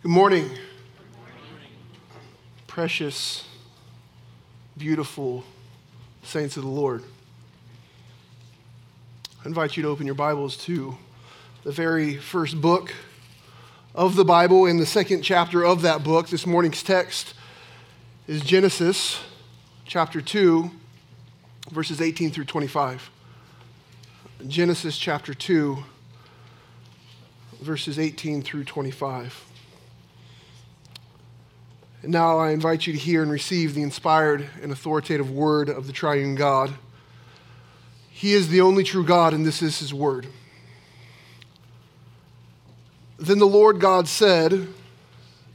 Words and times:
Good 0.00 0.12
morning. 0.12 0.48
Precious, 2.68 3.44
beautiful 4.76 5.42
saints 6.22 6.56
of 6.56 6.62
the 6.62 6.68
Lord. 6.68 7.02
I 9.42 9.48
invite 9.48 9.76
you 9.76 9.82
to 9.82 9.88
open 9.88 10.06
your 10.06 10.14
Bibles 10.14 10.56
to 10.66 10.96
the 11.64 11.72
very 11.72 12.16
first 12.16 12.60
book 12.60 12.94
of 13.92 14.14
the 14.14 14.24
Bible 14.24 14.66
in 14.66 14.76
the 14.76 14.86
second 14.86 15.22
chapter 15.22 15.64
of 15.64 15.82
that 15.82 16.04
book. 16.04 16.28
This 16.28 16.46
morning's 16.46 16.84
text 16.84 17.34
is 18.28 18.40
Genesis 18.42 19.18
chapter 19.84 20.20
2, 20.20 20.70
verses 21.72 22.00
18 22.00 22.30
through 22.30 22.44
25. 22.44 23.10
Genesis 24.46 24.96
chapter 24.96 25.34
2, 25.34 25.78
verses 27.60 27.98
18 27.98 28.42
through 28.42 28.62
25. 28.62 29.47
And 32.02 32.12
now 32.12 32.38
I 32.38 32.52
invite 32.52 32.86
you 32.86 32.92
to 32.92 32.98
hear 32.98 33.22
and 33.22 33.30
receive 33.30 33.74
the 33.74 33.82
inspired 33.82 34.48
and 34.62 34.70
authoritative 34.70 35.30
word 35.30 35.68
of 35.68 35.86
the 35.86 35.92
triune 35.92 36.36
God. 36.36 36.74
He 38.08 38.32
is 38.32 38.48
the 38.48 38.60
only 38.60 38.84
true 38.84 39.04
God, 39.04 39.34
and 39.34 39.44
this 39.44 39.62
is 39.62 39.78
his 39.78 39.92
word. 39.92 40.26
Then 43.18 43.38
the 43.38 43.46
Lord 43.46 43.80
God 43.80 44.06
said, 44.06 44.68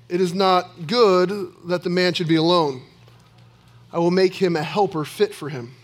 It 0.09 0.19
is 0.19 0.33
not 0.33 0.85
good 0.85 1.53
that 1.65 1.83
the 1.83 1.89
man 1.89 2.13
should 2.13 2.27
be 2.27 2.35
alone. 2.35 2.81
I 3.93 3.99
will 3.99 4.11
make 4.11 4.35
him 4.35 4.55
a 4.55 4.63
helper 4.63 5.05
fit 5.05 5.33
for 5.33 5.49
him. 5.49 5.75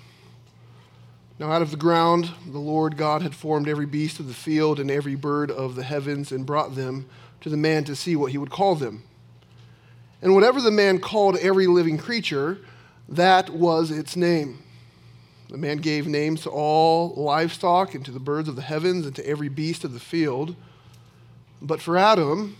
Now, 1.38 1.54
out 1.54 1.62
of 1.62 1.72
the 1.72 1.78
ground, 1.78 2.32
the 2.46 2.60
Lord 2.60 2.98
God 2.98 3.22
had 3.22 3.34
formed 3.34 3.70
every 3.70 3.86
beast 3.86 4.20
of 4.20 4.28
the 4.28 4.34
field 4.34 4.78
and 4.78 4.92
every 4.92 5.16
bird 5.16 5.50
of 5.50 5.76
the 5.76 5.84
heavens 5.84 6.34
and 6.34 6.46
brought 6.46 6.76
them 6.76 7.08
to 7.40 7.50
the 7.50 7.56
man 7.56 7.86
to 7.86 7.96
see 7.96 8.18
what 8.18 8.32
he 8.32 8.38
would 8.38 8.50
call 8.50 8.76
them. 8.76 9.04
And 10.22 10.36
whatever 10.36 10.62
the 10.62 10.72
man 10.72 11.00
called 11.00 11.38
every 11.38 11.68
living 11.68 11.98
creature, 11.98 12.60
that 13.08 13.50
was 13.50 13.92
its 13.92 14.16
name. 14.16 14.64
The 15.50 15.58
man 15.58 15.78
gave 15.78 16.08
names 16.08 16.42
to 16.44 16.50
all 16.50 17.14
livestock 17.16 17.96
and 17.96 18.06
to 18.06 18.12
the 18.12 18.20
birds 18.20 18.48
of 18.48 18.56
the 18.56 18.62
heavens 18.62 19.06
and 19.06 19.16
to 19.16 19.26
every 19.26 19.50
beast 19.50 19.84
of 19.84 19.94
the 19.94 20.00
field. 20.00 20.56
But 21.62 21.82
for 21.82 21.98
Adam, 21.98 22.58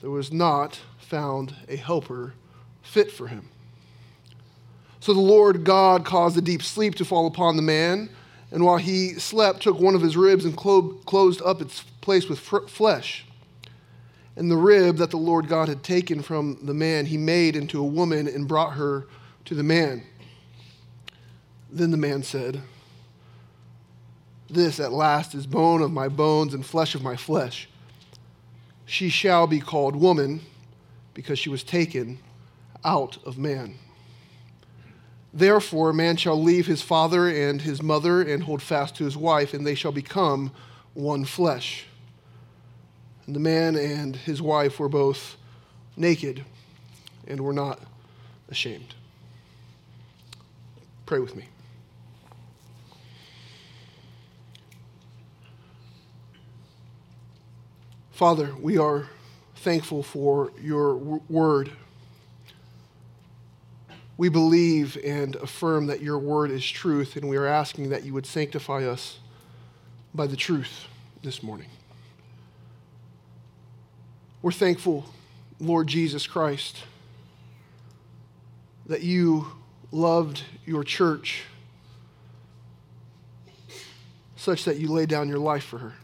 there 0.00 0.10
was 0.10 0.32
not 0.32 0.80
found 0.98 1.54
a 1.68 1.76
helper 1.76 2.34
fit 2.82 3.10
for 3.10 3.28
him. 3.28 3.48
So 5.00 5.14
the 5.14 5.20
Lord 5.20 5.64
God 5.64 6.04
caused 6.04 6.36
a 6.36 6.40
deep 6.40 6.62
sleep 6.62 6.94
to 6.96 7.04
fall 7.04 7.26
upon 7.26 7.56
the 7.56 7.62
man, 7.62 8.10
and 8.50 8.64
while 8.64 8.76
he 8.76 9.14
slept, 9.14 9.62
took 9.62 9.78
one 9.78 9.94
of 9.94 10.02
his 10.02 10.16
ribs 10.16 10.44
and 10.44 10.56
clo- 10.56 10.94
closed 11.06 11.42
up 11.42 11.60
its 11.60 11.82
place 12.00 12.28
with 12.28 12.38
flesh. 12.38 13.26
And 14.36 14.50
the 14.50 14.56
rib 14.56 14.96
that 14.96 15.10
the 15.10 15.16
Lord 15.16 15.48
God 15.48 15.68
had 15.68 15.82
taken 15.82 16.22
from 16.22 16.58
the 16.62 16.74
man, 16.74 17.06
he 17.06 17.16
made 17.16 17.54
into 17.54 17.80
a 17.80 17.86
woman 17.86 18.26
and 18.26 18.48
brought 18.48 18.74
her 18.74 19.06
to 19.44 19.54
the 19.54 19.62
man. 19.62 20.02
Then 21.70 21.90
the 21.90 21.96
man 21.96 22.22
said, 22.22 22.60
This 24.50 24.80
at 24.80 24.92
last 24.92 25.34
is 25.34 25.46
bone 25.46 25.82
of 25.82 25.92
my 25.92 26.08
bones 26.08 26.54
and 26.54 26.66
flesh 26.66 26.94
of 26.94 27.02
my 27.02 27.16
flesh. 27.16 27.68
She 28.86 29.08
shall 29.08 29.46
be 29.46 29.60
called 29.60 29.96
woman 29.96 30.40
because 31.14 31.38
she 31.38 31.48
was 31.48 31.62
taken 31.62 32.18
out 32.84 33.18
of 33.24 33.38
man. 33.38 33.76
Therefore, 35.32 35.92
man 35.92 36.16
shall 36.16 36.40
leave 36.40 36.66
his 36.66 36.82
father 36.82 37.28
and 37.28 37.62
his 37.62 37.82
mother 37.82 38.22
and 38.22 38.42
hold 38.42 38.62
fast 38.62 38.96
to 38.96 39.04
his 39.04 39.16
wife, 39.16 39.52
and 39.52 39.66
they 39.66 39.74
shall 39.74 39.90
become 39.90 40.52
one 40.92 41.24
flesh. 41.24 41.86
And 43.26 43.34
the 43.34 43.40
man 43.40 43.76
and 43.76 44.16
his 44.16 44.42
wife 44.42 44.78
were 44.78 44.88
both 44.88 45.36
naked 45.96 46.44
and 47.26 47.40
were 47.40 47.52
not 47.52 47.80
ashamed. 48.48 48.94
Pray 51.06 51.18
with 51.18 51.34
me. 51.34 51.44
Father, 58.12 58.54
we 58.60 58.78
are 58.78 59.08
thankful 59.56 60.02
for 60.02 60.52
your 60.60 60.94
word. 60.94 61.72
We 64.16 64.28
believe 64.28 64.96
and 65.04 65.34
affirm 65.36 65.86
that 65.86 66.00
your 66.00 66.18
word 66.18 66.50
is 66.50 66.64
truth, 66.64 67.16
and 67.16 67.28
we 67.28 67.36
are 67.36 67.46
asking 67.46 67.88
that 67.88 68.04
you 68.04 68.12
would 68.14 68.26
sanctify 68.26 68.84
us 68.84 69.18
by 70.14 70.28
the 70.28 70.36
truth 70.36 70.86
this 71.22 71.42
morning. 71.42 71.68
We're 74.44 74.52
thankful, 74.52 75.06
Lord 75.58 75.86
Jesus 75.86 76.26
Christ, 76.26 76.84
that 78.84 79.00
you 79.00 79.46
loved 79.90 80.42
your 80.66 80.84
church 80.84 81.44
such 84.36 84.66
that 84.66 84.76
you 84.76 84.88
laid 84.88 85.08
down 85.08 85.30
your 85.30 85.38
life 85.38 85.64
for 85.64 85.78
her. 85.78 85.94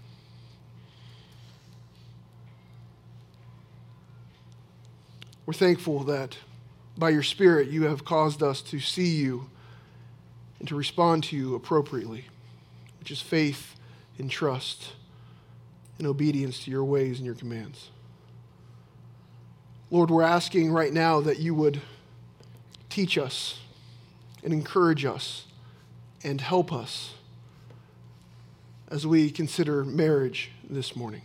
We're 5.45 5.53
thankful 5.53 6.05
that 6.05 6.39
by 6.97 7.11
your 7.11 7.23
Spirit 7.23 7.69
you 7.69 7.83
have 7.83 8.07
caused 8.07 8.43
us 8.43 8.63
to 8.63 8.81
see 8.81 9.17
you 9.17 9.51
and 10.61 10.67
to 10.69 10.75
respond 10.75 11.25
to 11.25 11.37
you 11.37 11.55
appropriately, 11.55 12.25
which 13.01 13.11
is 13.11 13.21
faith 13.21 13.77
and 14.17 14.31
trust 14.31 14.95
and 15.99 16.07
obedience 16.07 16.65
to 16.65 16.71
your 16.71 16.85
ways 16.85 17.19
and 17.19 17.27
your 17.27 17.35
commands. 17.35 17.91
Lord, 19.93 20.09
we're 20.09 20.23
asking 20.23 20.71
right 20.71 20.93
now 20.93 21.21
that 21.21 21.41
you 21.41 21.53
would 21.53 21.81
teach 22.89 23.19
us 23.19 23.59
and 24.45 24.53
encourage 24.53 25.05
us 25.05 25.47
and 26.23 26.41
help 26.41 26.73
us 26.73 27.15
as 28.87 29.05
we 29.05 29.33
consider 29.33 29.85
marriage 29.85 30.53
this 30.69 30.95
morning. 30.95 31.23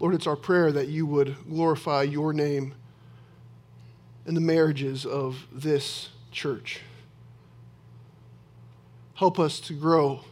Lord, 0.00 0.14
it's 0.14 0.26
our 0.26 0.36
prayer 0.36 0.72
that 0.72 0.88
you 0.88 1.04
would 1.04 1.36
glorify 1.46 2.02
your 2.02 2.32
name 2.32 2.74
in 4.26 4.34
the 4.34 4.40
marriages 4.40 5.04
of 5.04 5.46
this 5.52 6.08
church. 6.30 6.80
Help 9.16 9.38
us 9.38 9.60
to 9.60 9.74
grow 9.74 10.22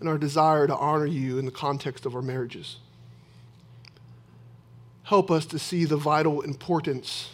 and 0.00 0.08
our 0.08 0.18
desire 0.18 0.66
to 0.66 0.76
honor 0.76 1.06
you 1.06 1.38
in 1.38 1.44
the 1.44 1.50
context 1.50 2.06
of 2.06 2.14
our 2.16 2.22
marriages. 2.22 2.78
Help 5.04 5.30
us 5.30 5.44
to 5.46 5.58
see 5.58 5.84
the 5.84 5.96
vital 5.96 6.40
importance 6.40 7.30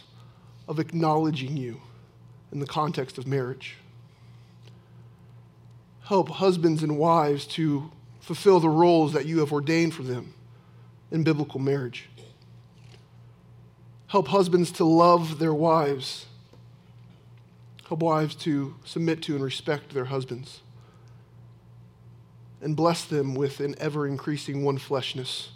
of 0.67 0.81
acknowledging 0.81 1.57
you 1.57 1.81
in 2.51 2.59
the 2.59 2.67
context 2.67 3.19
of 3.19 3.27
marriage. 3.27 3.77
Help 6.03 6.29
husbands 6.29 6.83
and 6.83 6.99
wives 6.99 7.47
to 7.47 7.91
fulfill 8.21 8.59
the 8.61 8.69
roles 8.69 9.13
that 9.13 9.27
you 9.27 9.39
have 9.39 9.53
ordained 9.53 9.95
for 9.95 10.03
them 10.03 10.35
in 11.13 11.23
biblical 11.23 11.61
marriage. 11.61 12.09
Help 14.09 14.29
husbands 14.29 14.73
to 14.73 14.85
love 14.85 15.39
their 15.39 15.55
wives. 15.55 16.27
Help 17.89 18.01
wives 18.01 18.35
to 18.35 18.75
submit 18.85 19.23
to 19.23 19.35
and 19.35 19.45
respect 19.45 19.93
their 19.93 20.07
husbands 20.07 20.61
and 22.61 22.77
bless 22.77 23.05
them 23.05 23.35
with 23.35 23.61
an 23.61 23.75
ever 23.79 24.07
increasing 24.07 24.65
one 24.65 24.79
fleshness 24.79 25.51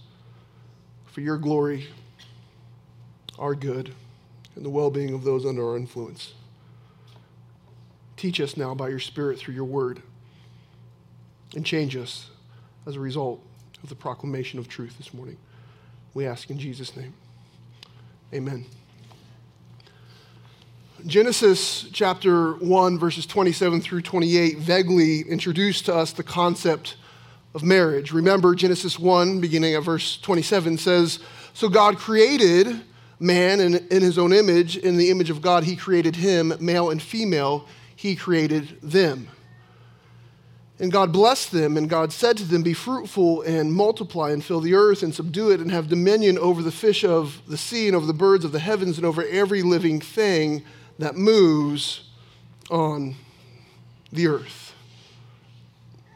for 1.06 1.21
your 1.21 1.38
glory, 1.38 1.88
our 3.38 3.55
good, 3.55 3.94
and 4.55 4.65
the 4.65 4.71
well 4.71 4.91
being 4.91 5.15
of 5.15 5.25
those 5.25 5.47
under 5.47 5.66
our 5.69 5.77
influence. 5.77 6.34
Teach 8.16 8.41
us 8.41 8.56
now 8.56 8.75
by 8.75 8.89
your 8.89 8.99
Spirit 8.99 9.39
through 9.39 9.55
your 9.55 9.65
word 9.65 10.03
and 11.56 11.65
change 11.65 11.97
us 11.97 12.31
as 12.87 12.97
a 12.97 13.00
result 13.00 13.42
of 13.83 13.89
the 13.89 13.95
proclamation 13.95 14.59
of 14.59 14.69
truth 14.69 14.97
this 14.98 15.15
morning. 15.15 15.39
We 16.13 16.27
ask 16.27 16.51
in 16.51 16.59
Jesus' 16.59 16.97
name. 16.97 17.15
Amen. 18.33 18.66
Genesis 21.07 21.89
chapter 21.92 22.53
1, 22.54 22.98
verses 22.98 23.24
27 23.24 23.80
through 23.80 24.03
28 24.03 24.59
vaguely 24.59 25.21
introduced 25.22 25.86
to 25.86 25.95
us 25.95 26.13
the 26.13 26.22
concept 26.22 26.97
of 27.54 27.62
marriage. 27.62 28.12
Remember, 28.12 28.54
Genesis 28.54 28.98
1, 28.98 29.41
beginning 29.41 29.74
at 29.74 29.82
verse 29.82 30.18
27, 30.18 30.78
says 30.78 31.18
So 31.52 31.68
God 31.68 31.98
created 31.98 32.82
man 33.20 33.60
in, 33.60 33.74
in 33.88 34.02
his 34.02 34.18
own 34.18 34.32
image. 34.32 34.76
In 34.76 34.97
the 34.97 35.10
image 35.10 35.30
of 35.30 35.42
God, 35.42 35.64
he 35.64 35.76
created 35.76 36.16
him, 36.16 36.54
male 36.58 36.91
and 36.91 37.00
female, 37.00 37.66
he 37.94 38.16
created 38.16 38.80
them. 38.82 39.28
And 40.78 40.91
God 40.91 41.12
blessed 41.12 41.52
them, 41.52 41.76
and 41.76 41.91
God 41.91 42.10
said 42.10 42.38
to 42.38 42.44
them, 42.44 42.62
Be 42.62 42.72
fruitful 42.72 43.42
and 43.42 43.70
multiply 43.70 44.30
and 44.30 44.42
fill 44.42 44.60
the 44.60 44.72
earth 44.72 45.02
and 45.02 45.14
subdue 45.14 45.50
it 45.50 45.60
and 45.60 45.70
have 45.70 45.88
dominion 45.88 46.38
over 46.38 46.62
the 46.62 46.72
fish 46.72 47.04
of 47.04 47.42
the 47.47 47.58
sea 47.58 47.86
and 47.86 47.94
over 47.94 48.06
the 48.06 48.14
birds 48.14 48.47
of 48.47 48.52
the 48.52 48.60
heavens 48.60 48.97
and 48.97 49.04
over 49.04 49.22
every 49.26 49.60
living 49.60 50.00
thing 50.00 50.64
that 50.98 51.16
moves 51.16 52.08
on 52.70 53.14
the 54.10 54.26
earth. 54.26 54.70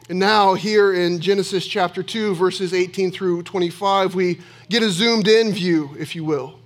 And 0.07 0.19
now, 0.19 0.53
here 0.53 0.93
in 0.93 1.19
Genesis 1.19 1.65
chapter 1.65 2.03
2, 2.03 2.35
verses 2.35 2.75
18 2.75 3.09
through 3.09 3.41
25, 3.41 4.13
we 4.13 4.39
get 4.69 4.83
a 4.83 4.89
zoomed 4.91 5.27
in 5.27 5.51
view, 5.51 5.95
if 5.97 6.15
you 6.15 6.23
will, 6.23 6.59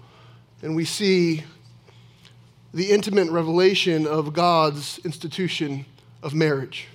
and 0.62 0.76
we 0.76 0.84
see 0.84 1.46
the 2.74 2.92
intimate 2.92 3.32
revelation 3.32 4.06
of 4.06 4.34
God's 4.34 5.00
institution 5.06 5.86
of 6.22 6.34
marriage. 6.34 6.90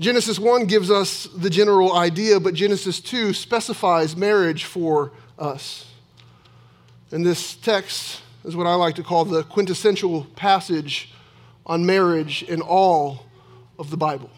Genesis 0.00 0.38
1 0.38 0.64
gives 0.64 0.90
us 0.90 1.28
the 1.36 1.50
general 1.50 1.94
idea, 1.94 2.40
but 2.40 2.54
Genesis 2.54 2.98
2 2.98 3.34
specifies 3.34 4.16
marriage 4.16 4.64
for 4.64 5.12
us. 5.38 5.84
And 7.10 7.26
this 7.26 7.56
text 7.56 8.22
is 8.46 8.56
what 8.56 8.66
I 8.66 8.72
like 8.72 8.94
to 8.94 9.02
call 9.02 9.26
the 9.26 9.42
quintessential 9.42 10.24
passage 10.34 11.12
on 11.66 11.84
marriage 11.84 12.42
in 12.42 12.62
all 12.62 13.26
of 13.78 13.90
the 13.90 13.98
Bible. 13.98 14.30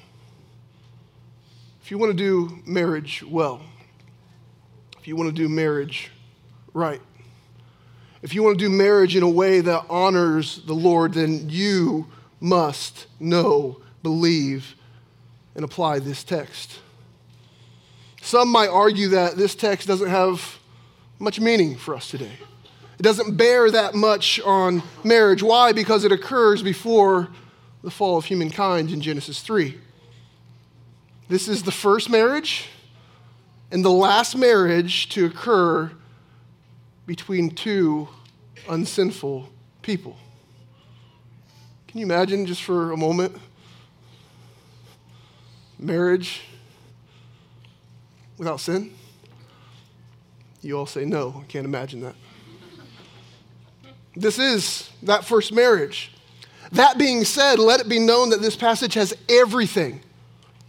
If 1.85 1.91
you 1.91 1.99
want 1.99 2.13
to 2.13 2.17
do 2.17 2.63
marriage 2.65 3.23
well, 3.23 3.61
if 4.99 5.07
you 5.07 5.17
want 5.17 5.29
to 5.29 5.35
do 5.35 5.51
marriage 5.51 6.11
right, 6.73 7.03
if 8.23 8.35
you 8.35 8.43
want 8.43 8.59
to 8.59 8.65
do 8.65 8.71
marriage 8.71 9.17
in 9.17 9.23
a 9.23 9.29
way 9.29 9.61
that 9.61 9.85
honors 9.91 10.63
the 10.65 10.73
Lord, 10.73 11.13
then 11.13 11.51
you 11.51 12.07
must 12.41 13.07
know, 13.21 13.83
believe, 14.03 14.77
and 15.55 15.63
apply 15.63 15.99
this 15.99 16.25
text. 16.25 16.81
Some 18.23 18.49
might 18.49 18.71
argue 18.71 19.09
that 19.09 19.37
this 19.37 19.55
text 19.55 19.87
doesn't 19.87 20.09
have 20.09 20.59
much 21.19 21.39
meaning 21.39 21.77
for 21.77 21.95
us 21.95 22.09
today. 22.09 22.39
It 22.99 23.03
doesn't 23.03 23.37
bear 23.37 23.71
that 23.71 23.95
much 23.95 24.41
on 24.41 24.83
marriage. 25.05 25.43
Why? 25.43 25.73
Because 25.73 26.05
it 26.05 26.13
occurs 26.13 26.63
before 26.63 27.29
the 27.83 27.91
fall 27.91 28.17
of 28.17 28.25
humankind 28.25 28.91
in 28.91 29.03
Genesis 29.03 29.43
3. 29.43 29.83
This 31.29 31.49
is 31.49 31.63
the 31.63 31.73
first 31.73 32.11
marriage 32.11 32.69
and 33.71 33.85
the 33.85 33.91
last 33.91 34.37
marriage 34.37 35.09
to 35.11 35.27
occur 35.27 35.91
between 37.07 37.51
two 37.51 38.09
unsinful 38.69 39.49
people. 39.83 40.17
Can 41.89 42.01
you 42.01 42.07
imagine 42.07 42.47
just 42.47 42.63
for 42.63 42.93
a 42.93 42.97
moment? 42.97 43.37
Marriage 45.79 46.43
without 48.37 48.61
sin? 48.61 48.93
You 50.61 50.79
all 50.79 50.87
say 50.87 51.05
no, 51.05 51.43
I 51.43 51.45
can't 51.45 51.67
imagine 51.67 52.01
that. 52.01 52.15
This 54.17 54.39
is 54.39 54.91
that 55.03 55.25
first 55.25 55.53
marriage. 55.53 56.13
That 56.73 56.99
being 56.99 57.25
said, 57.25 57.59
let 57.59 57.81
it 57.81 57.89
be 57.89 57.99
known 57.99 58.31
that 58.31 58.41
this 58.41 58.57
passage 58.57 58.95
has 58.95 59.15
everything, 59.29 60.01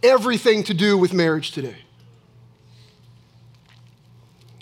everything 0.02 0.62
to 0.64 0.74
do 0.74 0.98
with 0.98 1.12
marriage 1.12 1.52
today. 1.52 1.76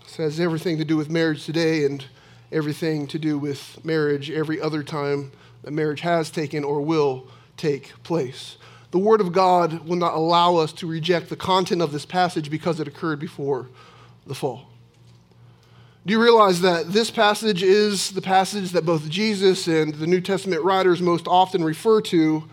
It 0.07 0.17
has 0.17 0.39
everything 0.39 0.79
to 0.79 0.85
do 0.85 0.97
with 0.97 1.11
marriage 1.11 1.45
today 1.45 1.85
and 1.85 2.05
everything 2.53 3.09
to 3.09 3.19
do 3.19 3.37
with 3.37 3.85
marriage 3.85 4.31
every 4.31 4.61
other 4.61 4.83
time 4.85 5.33
that 5.63 5.73
marriage 5.73 6.03
has 6.03 6.31
taken 6.31 6.63
or 6.63 6.81
will 6.81 7.27
take 7.57 8.01
place. 8.05 8.57
The 8.93 8.99
Word 8.99 9.21
of 9.21 9.33
God 9.33 9.89
will 9.89 9.97
not 9.97 10.15
allow 10.15 10.55
us 10.57 10.73
to 10.75 10.87
reject 10.87 11.29
the 11.29 11.37
content 11.37 11.83
of 11.83 11.91
this 11.91 12.07
passage 12.07 12.49
because 12.49 12.79
it 12.79 12.87
occurred 12.87 13.19
before 13.19 13.69
the 14.25 14.37
fall. 14.37 14.69
Do 16.07 16.13
you 16.13 16.23
realize 16.23 16.61
that 16.61 16.93
this 16.93 17.11
passage 17.11 17.63
is 17.63 18.11
the 18.11 18.23
passage 18.23 18.71
that 18.71 18.87
both 18.87 19.09
Jesus 19.09 19.67
and 19.67 19.95
the 19.95 20.07
New 20.07 20.21
Testament 20.21 20.63
writers 20.63 21.03
most 21.03 21.27
often 21.27 21.65
refer 21.65 22.01
to, 22.03 22.45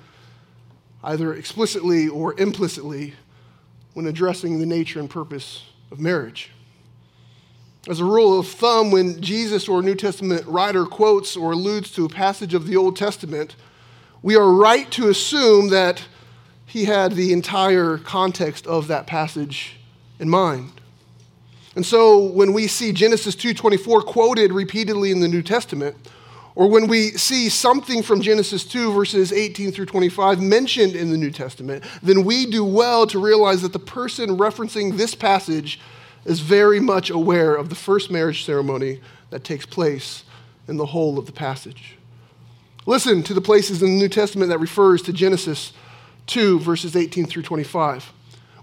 either 1.03 1.33
explicitly 1.33 2.07
or 2.07 2.39
implicitly, 2.39 3.13
when 3.93 4.07
addressing 4.07 4.59
the 4.59 4.65
nature 4.65 4.99
and 4.99 5.09
purpose 5.09 5.63
of 5.91 5.99
marriage? 5.99 6.51
As 7.89 7.99
a 7.99 8.05
rule 8.05 8.37
of 8.37 8.47
thumb, 8.47 8.91
when 8.91 9.19
Jesus 9.21 9.67
or 9.67 9.81
New 9.81 9.95
Testament 9.95 10.45
writer 10.45 10.85
quotes 10.85 11.35
or 11.35 11.53
alludes 11.53 11.91
to 11.91 12.05
a 12.05 12.09
passage 12.09 12.53
of 12.53 12.67
the 12.67 12.77
Old 12.77 12.95
Testament, 12.95 13.55
we 14.21 14.35
are 14.35 14.51
right 14.51 14.89
to 14.91 15.09
assume 15.09 15.69
that 15.69 16.03
he 16.65 16.85
had 16.85 17.13
the 17.13 17.33
entire 17.33 17.97
context 17.97 18.67
of 18.67 18.87
that 18.87 19.07
passage 19.07 19.77
in 20.19 20.29
mind. 20.29 20.79
And 21.75 21.85
so 21.85 22.19
when 22.19 22.53
we 22.53 22.67
see 22.67 22.91
Genesis 22.91 23.35
2:24 23.35 24.03
quoted 24.03 24.53
repeatedly 24.53 25.09
in 25.09 25.19
the 25.19 25.27
New 25.27 25.41
Testament, 25.41 25.95
or 26.55 26.69
when 26.69 26.87
we 26.87 27.11
see 27.11 27.49
something 27.49 28.03
from 28.03 28.21
Genesis 28.21 28.65
2 28.65 28.93
verses 28.93 29.31
18 29.31 29.71
through 29.71 29.85
25 29.85 30.41
mentioned 30.41 30.95
in 30.95 31.11
the 31.11 31.17
New 31.17 31.31
Testament, 31.31 31.83
then 32.03 32.23
we 32.23 32.45
do 32.45 32.63
well 32.63 33.07
to 33.07 33.19
realize 33.19 33.61
that 33.61 33.73
the 33.73 33.79
person 33.79 34.37
referencing 34.37 34.97
this 34.97 35.15
passage 35.15 35.79
is 36.25 36.39
very 36.39 36.79
much 36.79 37.09
aware 37.09 37.55
of 37.55 37.69
the 37.69 37.75
first 37.75 38.11
marriage 38.11 38.45
ceremony 38.45 39.01
that 39.29 39.43
takes 39.43 39.65
place 39.65 40.23
in 40.67 40.77
the 40.77 40.87
whole 40.87 41.17
of 41.17 41.25
the 41.25 41.31
passage. 41.31 41.97
Listen 42.85 43.23
to 43.23 43.33
the 43.33 43.41
places 43.41 43.81
in 43.81 43.89
the 43.89 43.97
New 43.97 44.09
Testament 44.09 44.49
that 44.49 44.59
refers 44.59 45.01
to 45.03 45.13
Genesis 45.13 45.73
2 46.27 46.59
verses 46.59 46.95
18 46.95 47.25
through 47.25 47.43
25. 47.43 48.11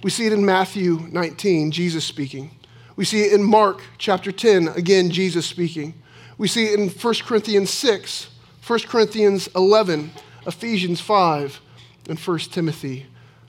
We 0.02 0.10
see 0.10 0.26
it 0.26 0.32
in 0.32 0.44
Matthew 0.44 1.06
19, 1.10 1.70
Jesus 1.70 2.04
speaking. 2.04 2.50
We 2.96 3.04
see 3.04 3.22
it 3.22 3.32
in 3.32 3.42
Mark 3.42 3.80
chapter 3.96 4.30
10, 4.30 4.68
again, 4.68 5.10
Jesus 5.10 5.46
speaking. 5.46 5.94
We 6.38 6.46
see 6.46 6.66
it 6.66 6.78
in 6.78 6.88
1 6.88 7.14
Corinthians 7.24 7.70
6, 7.70 8.28
1 8.64 8.78
Corinthians 8.80 9.48
11, 9.56 10.12
Ephesians 10.46 11.00
5, 11.00 11.60
and 12.08 12.18
1 12.18 12.38
Timothy 12.38 13.06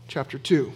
chapter 0.07 0.39
2. 0.39 0.73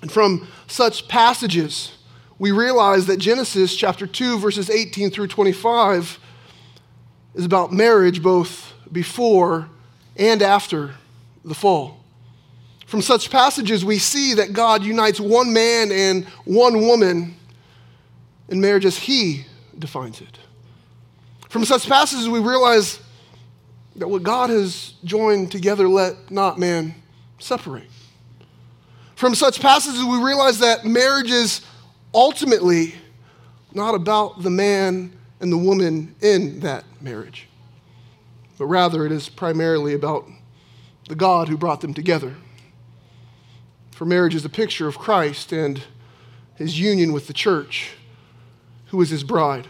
And 0.00 0.12
from 0.12 0.46
such 0.68 1.08
passages, 1.08 1.92
we 2.38 2.52
realize 2.52 3.06
that 3.06 3.16
Genesis 3.16 3.74
chapter 3.74 4.06
2, 4.06 4.38
verses 4.38 4.70
18 4.70 5.10
through 5.10 5.26
25 5.26 6.20
is 7.34 7.44
about 7.44 7.72
marriage 7.72 8.22
both 8.22 8.72
before 8.92 9.68
and 10.16 10.40
after 10.40 10.94
the 11.44 11.54
fall. 11.54 11.98
From 12.86 13.02
such 13.02 13.28
passages, 13.28 13.84
we 13.84 13.98
see 13.98 14.34
that 14.34 14.52
God 14.52 14.84
unites 14.84 15.20
one 15.20 15.52
man 15.52 15.90
and 15.90 16.24
one 16.44 16.80
woman 16.80 17.34
in 18.48 18.60
marriage 18.60 18.84
as 18.84 18.96
He 18.96 19.44
defines 19.78 20.20
it. 20.20 20.38
From 21.48 21.64
such 21.64 21.88
passages, 21.88 22.28
we 22.28 22.40
realize 22.40 23.00
that 23.96 24.08
what 24.08 24.22
God 24.22 24.50
has 24.50 24.94
joined 25.04 25.50
together, 25.50 25.88
let 25.88 26.30
not 26.30 26.58
man 26.58 26.94
separate. 27.38 27.88
From 29.16 29.34
such 29.34 29.60
passages, 29.60 30.04
we 30.04 30.18
realize 30.18 30.58
that 30.60 30.84
marriage 30.84 31.30
is 31.30 31.62
ultimately 32.14 32.94
not 33.72 33.94
about 33.94 34.42
the 34.42 34.50
man 34.50 35.12
and 35.40 35.52
the 35.52 35.58
woman 35.58 36.14
in 36.20 36.60
that 36.60 36.84
marriage, 37.00 37.48
but 38.58 38.66
rather 38.66 39.04
it 39.06 39.12
is 39.12 39.28
primarily 39.28 39.94
about 39.94 40.28
the 41.08 41.14
God 41.14 41.48
who 41.48 41.56
brought 41.56 41.80
them 41.80 41.94
together. 41.94 42.36
For 43.90 44.04
marriage 44.04 44.34
is 44.34 44.44
a 44.44 44.50
picture 44.50 44.86
of 44.86 44.98
Christ 44.98 45.50
and 45.50 45.82
his 46.54 46.78
union 46.78 47.12
with 47.12 47.26
the 47.26 47.32
church 47.32 47.94
who 48.86 49.00
is 49.00 49.10
his 49.10 49.24
bride. 49.24 49.66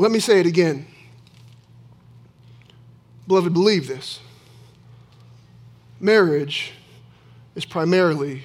Let 0.00 0.12
me 0.12 0.20
say 0.20 0.38
it 0.38 0.46
again. 0.46 0.86
Beloved, 3.26 3.52
believe 3.52 3.88
this. 3.88 4.20
Marriage 5.98 6.72
is 7.56 7.64
primarily 7.64 8.44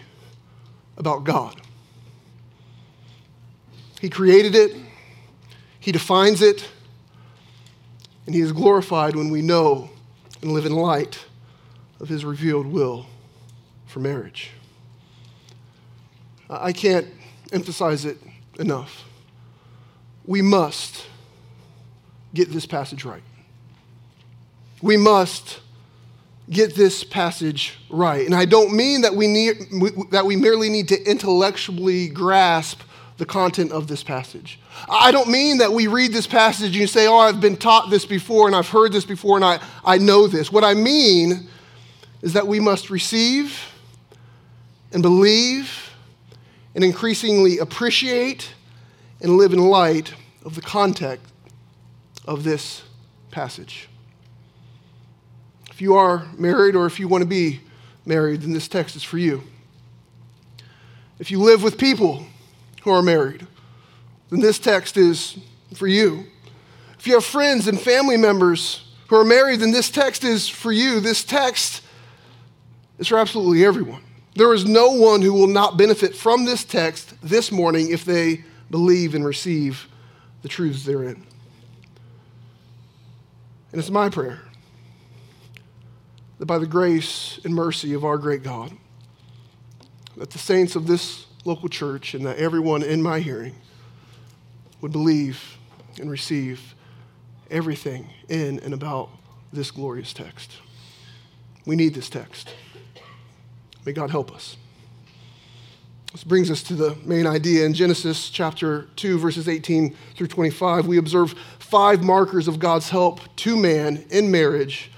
about 0.98 1.24
God. 1.24 1.62
He 4.02 4.10
created 4.10 4.56
it, 4.56 4.76
He 5.80 5.92
defines 5.92 6.42
it, 6.42 6.68
and 8.26 8.34
He 8.34 8.42
is 8.42 8.52
glorified 8.52 9.16
when 9.16 9.30
we 9.30 9.44
know 9.44 9.92
and 10.42 10.52
live 10.52 10.66
in 10.66 10.74
light 10.74 11.24
of 12.00 12.10
His 12.10 12.26
revealed 12.26 12.66
will 12.66 13.06
for 13.86 14.00
marriage. 14.00 14.50
I 16.50 16.74
can't 16.74 17.08
emphasize 17.52 18.06
it 18.06 18.18
enough. 18.58 19.06
We 20.26 20.42
must 20.42 21.06
get 22.34 22.52
this 22.52 22.66
passage 22.66 23.06
right. 23.06 23.24
We 24.82 24.98
must 24.98 25.60
get 26.50 26.76
this 26.76 27.04
passage 27.04 27.78
right. 27.90 28.26
And 28.26 28.36
I 28.36 28.46
don't 28.46 28.74
mean 28.74 29.02
that 29.02 29.16
we, 29.16 29.28
need, 29.28 29.56
that 30.12 30.26
we 30.26 30.36
merely 30.36 30.70
need 30.70 30.90
to 30.90 31.02
intellectually 31.10 32.10
grasp 32.10 32.82
the 33.18 33.26
content 33.26 33.72
of 33.72 33.88
this 33.88 34.04
passage. 34.04 34.60
I 34.90 35.12
don't 35.12 35.30
mean 35.30 35.60
that 35.60 35.72
we 35.72 35.88
read 35.88 36.12
this 36.12 36.28
passage 36.28 36.68
and 36.68 36.76
you 36.76 36.88
say, 36.88 37.08
oh, 37.08 37.18
I've 37.18 37.40
been 37.40 37.56
taught 37.56 37.90
this 37.90 38.06
before 38.06 38.48
and 38.48 38.56
I've 38.56 38.68
heard 38.68 38.92
this 38.92 39.06
before 39.06 39.38
and 39.38 39.46
I, 39.46 39.60
I 39.86 40.00
know 40.00 40.28
this. 40.28 40.52
What 40.52 40.64
I 40.64 40.74
mean 40.74 41.48
is 42.22 42.34
that 42.34 42.48
we 42.48 42.60
must 42.60 42.90
receive 42.90 43.58
and 44.92 45.02
believe 45.02 45.92
and 46.76 46.84
increasingly 46.84 47.60
appreciate 47.60 48.54
and 49.22 49.38
live 49.38 49.54
in 49.54 49.60
light 49.60 50.14
of 50.44 50.56
the 50.56 50.62
context 50.62 51.33
of 52.26 52.44
this 52.44 52.84
passage. 53.32 53.90
If 55.72 55.82
you 55.82 55.96
are 55.96 56.28
married 56.38 56.76
or 56.76 56.86
if 56.86 57.00
you 57.00 57.08
want 57.08 57.24
to 57.24 57.28
be 57.28 57.62
married, 58.06 58.42
then 58.42 58.54
this 58.54 58.68
text 58.68 58.96
is 58.96 59.04
for 59.04 59.18
you. 59.18 59.44
If 61.20 61.32
you 61.32 61.40
live 61.40 61.64
with 61.64 61.78
people 61.78 62.26
who 62.84 62.92
are 62.92 63.02
married, 63.02 63.48
then 64.30 64.40
this 64.40 64.60
text 64.60 64.98
is 64.98 65.38
for 65.74 65.88
you. 65.88 66.26
If 67.00 67.08
you 67.08 67.14
have 67.16 67.26
friends 67.26 67.68
and 67.68 67.80
family 67.80 68.18
members 68.18 68.86
who 69.08 69.16
are 69.16 69.26
married, 69.26 69.60
then 69.60 69.72
this 69.72 69.90
text 69.90 70.24
is 70.24 70.48
for 70.48 70.72
you. 70.72 71.00
This 71.00 71.24
text 71.24 71.82
is 72.98 73.08
for 73.08 73.18
absolutely 73.18 73.66
everyone. 73.66 74.02
There 74.36 74.54
is 74.54 74.66
no 74.66 74.92
one 74.92 75.22
who 75.22 75.34
will 75.34 75.48
not 75.48 75.78
benefit 75.78 76.16
from 76.16 76.46
this 76.46 76.64
text 76.64 77.14
this 77.22 77.52
morning 77.52 77.92
if 77.92 78.06
they 78.06 78.44
believe 78.72 79.14
and 79.16 79.26
receive 79.26 79.88
the 80.42 80.48
truths 80.48 80.86
therein. 80.86 81.26
And 83.74 83.80
it's 83.80 83.90
my 83.90 84.08
prayer 84.08 84.40
that 86.38 86.46
by 86.46 86.60
the 86.60 86.68
grace 86.68 87.40
and 87.44 87.56
mercy 87.56 87.96
of 87.96 88.06
our 88.06 88.20
great 88.20 88.44
God, 88.44 88.72
that 90.16 90.30
the 90.30 90.38
saints 90.38 90.76
of 90.76 90.86
this 90.86 91.26
local 91.44 91.68
church 91.68 92.14
and 92.14 92.24
that 92.28 92.38
everyone 92.38 92.84
in 92.84 93.02
my 93.02 93.20
hearing 93.20 93.56
would 94.80 94.92
believe 94.92 95.58
and 96.00 96.12
receive 96.12 96.76
everything 97.50 98.08
in 98.30 98.60
and 98.60 98.76
about 98.76 99.10
this 99.52 99.72
glorious 99.72 100.14
text. 100.14 100.52
We 101.66 101.76
need 101.76 101.96
this 101.96 102.10
text. 102.10 102.54
May 103.88 103.94
God 103.94 104.12
help 104.12 104.32
us. 104.32 104.56
This 106.12 106.24
brings 106.24 106.52
us 106.52 106.62
to 106.64 106.76
the 106.76 106.96
main 107.04 107.26
idea 107.26 107.66
in 107.66 107.74
Genesis 107.74 108.30
chapter 108.30 108.84
2, 108.98 109.18
verses 109.18 109.50
18 109.50 109.96
through 110.16 110.28
25. 110.28 110.86
We 110.86 111.00
observe 111.00 111.34
five 111.74 112.04
markers 112.04 112.48
of 112.48 112.60
God's 112.60 112.90
help 112.92 113.20
to 113.36 113.58
man 113.58 114.06
in 114.12 114.30
marriage 114.30 114.92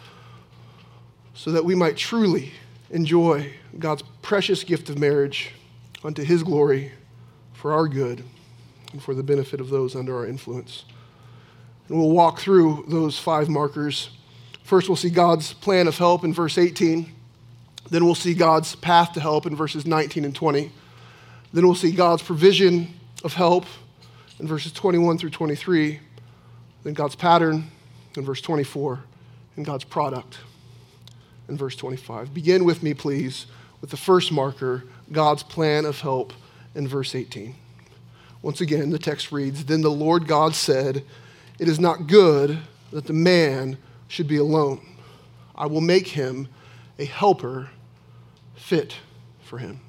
so 1.33 1.53
that 1.53 1.63
we 1.63 1.73
might 1.73 1.95
truly 1.95 2.51
enjoy 2.89 3.49
God's 3.79 4.03
precious 4.21 4.65
gift 4.65 4.89
of 4.89 4.99
marriage 4.99 5.53
unto 6.03 6.21
his 6.21 6.43
glory 6.43 6.91
for 7.53 7.71
our 7.71 7.87
good 7.87 8.25
and 8.91 9.01
for 9.01 9.15
the 9.15 9.23
benefit 9.23 9.61
of 9.61 9.69
those 9.69 9.95
under 9.95 10.17
our 10.17 10.27
influence. 10.27 10.83
And 11.87 11.97
we'll 11.97 12.11
walk 12.11 12.39
through 12.39 12.83
those 12.89 13.17
five 13.17 13.47
markers. 13.47 14.09
First, 14.65 14.89
we'll 14.89 14.97
see 14.97 15.09
God's 15.09 15.53
plan 15.53 15.87
of 15.87 15.97
help 15.97 16.25
in 16.25 16.33
verse 16.33 16.57
18. 16.57 17.09
Then 17.89 18.03
we'll 18.03 18.15
see 18.15 18.33
God's 18.33 18.75
path 18.75 19.13
to 19.13 19.21
help 19.21 19.45
in 19.45 19.55
verses 19.55 19.85
19 19.85 20.25
and 20.25 20.35
20. 20.35 20.73
Then 21.53 21.65
we'll 21.65 21.73
see 21.73 21.93
God's 21.93 22.21
provision 22.21 22.93
of 23.23 23.33
help 23.33 23.65
in 24.41 24.47
verses 24.49 24.73
21 24.73 25.17
through 25.19 25.29
23 25.29 26.01
then 26.85 26.93
God's 26.93 27.15
pattern 27.15 27.71
in 28.15 28.23
verse 28.23 28.39
24, 28.41 28.99
and 29.55 29.65
God's 29.65 29.83
product 29.83 30.37
in 31.49 31.57
verse 31.57 31.75
25. 31.75 32.31
Begin 32.31 32.63
with 32.63 32.83
me, 32.83 32.93
please, 32.93 33.47
with 33.81 33.89
the 33.89 33.97
first 33.97 34.31
marker, 34.31 34.83
God's 35.11 35.41
plan 35.41 35.85
of 35.85 35.99
help 35.99 36.31
in 36.75 36.87
verse 36.87 37.15
18. 37.15 37.55
Once 38.43 38.61
again, 38.61 38.91
the 38.91 38.99
text 38.99 39.31
reads 39.31 39.65
Then 39.65 39.81
the 39.81 39.89
Lord 39.89 40.27
God 40.27 40.53
said, 40.53 41.03
It 41.57 41.67
is 41.67 41.79
not 41.79 42.05
good 42.05 42.59
that 42.91 43.07
the 43.07 43.13
man 43.13 43.79
should 44.07 44.27
be 44.27 44.37
alone. 44.37 44.85
I 45.55 45.65
will 45.65 45.81
make 45.81 46.09
him 46.09 46.47
a 46.99 47.05
helper 47.05 47.69
fit 48.55 48.97
for 49.41 49.57
him. 49.57 49.79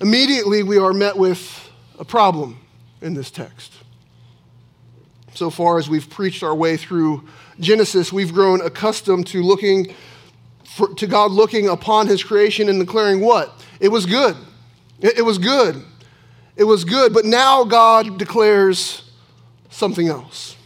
Immediately, 0.00 0.62
we 0.62 0.78
are 0.78 0.94
met 0.94 1.18
with 1.18 1.70
a 1.98 2.04
problem 2.06 2.60
in 3.02 3.12
this 3.12 3.30
text 3.30 3.74
so 5.34 5.50
far 5.50 5.78
as 5.78 5.88
we've 5.88 6.08
preached 6.08 6.42
our 6.42 6.54
way 6.54 6.76
through 6.76 7.26
Genesis, 7.58 8.12
we've 8.12 8.32
grown 8.32 8.60
accustomed 8.60 9.26
to 9.28 9.42
looking 9.42 9.94
for, 10.64 10.88
to 10.94 11.06
God 11.06 11.30
looking 11.30 11.68
upon 11.68 12.06
his 12.06 12.22
creation 12.22 12.68
and 12.68 12.78
declaring 12.78 13.20
what? 13.20 13.64
It 13.80 13.88
was 13.88 14.06
good. 14.06 14.36
It, 15.00 15.18
it 15.18 15.22
was 15.22 15.38
good. 15.38 15.82
It 16.56 16.64
was 16.64 16.84
good. 16.84 17.12
But 17.12 17.24
now 17.24 17.64
God 17.64 18.18
declares 18.18 19.10
something 19.68 20.08
else. 20.08 20.56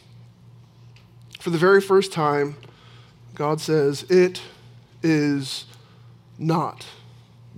For 1.40 1.50
the 1.50 1.58
very 1.58 1.80
first 1.80 2.12
time, 2.12 2.56
God 3.34 3.60
says, 3.60 4.04
It 4.04 4.40
is 5.02 5.66
not 6.38 6.86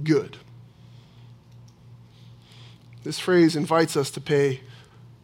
good. 0.03 0.39
This 3.05 3.19
phrase 3.19 3.55
invites 3.55 3.97
us 3.97 4.11
to 4.11 4.21
pay 4.21 4.61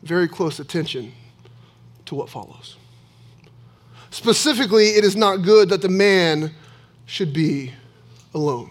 very 0.03 0.29
close 0.29 0.61
attention 0.61 1.13
to 2.13 2.17
what 2.17 2.29
follows. 2.29 2.77
Specifically, 4.11 4.89
it 4.89 5.03
is 5.03 5.17
not 5.17 5.39
good 5.39 5.71
that 5.71 5.81
the 5.81 5.89
man 5.89 6.53
should 7.07 7.33
be 7.33 7.73
alone. 8.35 8.71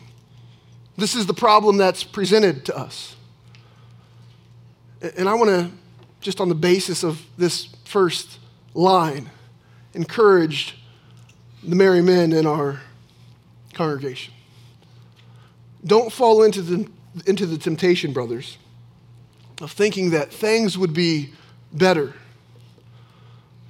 This 0.96 1.16
is 1.16 1.26
the 1.26 1.34
problem 1.34 1.78
that's 1.78 2.04
presented 2.04 2.66
to 2.66 2.78
us. 2.78 3.16
And 5.18 5.28
I 5.28 5.34
want 5.34 5.50
to, 5.50 5.72
just 6.20 6.40
on 6.40 6.50
the 6.50 6.56
basis 6.56 7.04
of 7.04 7.20
this 7.36 7.70
first 7.84 8.38
line, 8.76 9.32
encourage 9.96 10.78
the 11.64 11.76
married 11.76 12.04
men 12.04 12.34
in 12.34 12.46
our 12.46 12.80
congregation. 13.74 14.36
Don't 15.84 16.12
fall 16.12 16.44
into 16.44 16.62
the, 16.62 16.88
into 17.26 17.48
the 17.48 17.58
temptation, 17.58 18.14
brothers, 18.14 18.60
of 19.60 19.72
thinking 19.72 20.12
that 20.12 20.32
things 20.32 20.78
would 20.78 20.94
be 20.94 21.34
better 21.74 22.14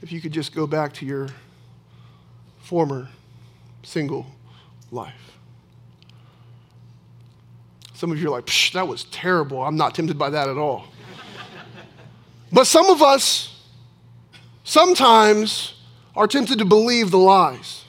if 0.01 0.11
you 0.11 0.19
could 0.19 0.31
just 0.31 0.53
go 0.53 0.65
back 0.65 0.93
to 0.93 1.05
your 1.05 1.29
former 2.59 3.09
single 3.83 4.25
life. 4.91 5.37
Some 7.93 8.11
of 8.11 8.19
you 8.19 8.27
are 8.27 8.31
like, 8.31 8.49
that 8.73 8.87
was 8.87 9.03
terrible. 9.05 9.61
I'm 9.61 9.75
not 9.75 9.93
tempted 9.93 10.17
by 10.17 10.31
that 10.31 10.49
at 10.49 10.57
all. 10.57 10.87
but 12.51 12.65
some 12.65 12.89
of 12.89 13.01
us 13.01 13.63
sometimes 14.63 15.75
are 16.15 16.27
tempted 16.27 16.57
to 16.59 16.65
believe 16.65 17.11
the 17.11 17.17
lies. 17.17 17.83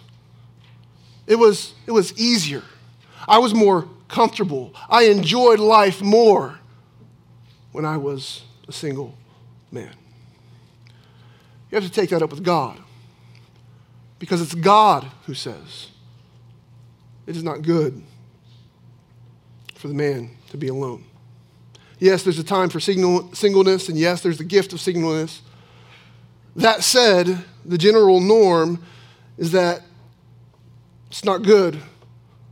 It 1.27 1.37
was, 1.37 1.73
it 1.87 1.93
was 1.93 2.13
easier. 2.19 2.63
I 3.27 3.39
was 3.39 3.55
more 3.55 3.89
comfortable. 4.09 4.75
I 4.89 5.05
enjoyed 5.05 5.61
life 5.61 6.03
more 6.03 6.59
when 7.73 7.85
I 7.85 7.97
was 7.97 8.43
a 8.69 8.73
single 8.73 9.15
man. 9.71 9.95
You 11.73 11.77
have 11.77 11.85
to 11.85 11.91
take 11.91 12.11
that 12.11 12.23
up 12.23 12.31
with 12.31 12.45
God. 12.45 12.79
Because 14.19 14.43
it's 14.43 14.55
God 14.55 15.11
who 15.25 15.35
says 15.35 15.89
it 17.27 17.35
is 17.35 17.43
not 17.43 17.63
good 17.63 18.03
for 19.75 19.89
the 19.89 19.95
man 19.95 20.31
to 20.51 20.57
be 20.57 20.69
alone. 20.69 21.05
Yes, 21.99 22.23
there's 22.23 22.39
a 22.39 22.45
time 22.45 22.69
for 22.69 22.79
singleness, 22.79 23.89
and 23.89 23.99
yes, 23.99 24.21
there's 24.21 24.39
the 24.39 24.45
gift 24.45 24.73
of 24.73 24.81
singleness. 24.81 25.41
That 26.57 26.85
said, 26.85 27.43
the 27.65 27.79
general 27.79 28.21
norm 28.21 28.85
is 29.39 29.53
that 29.53 29.83
it's 31.11 31.25
not 31.25 31.43
good 31.43 31.81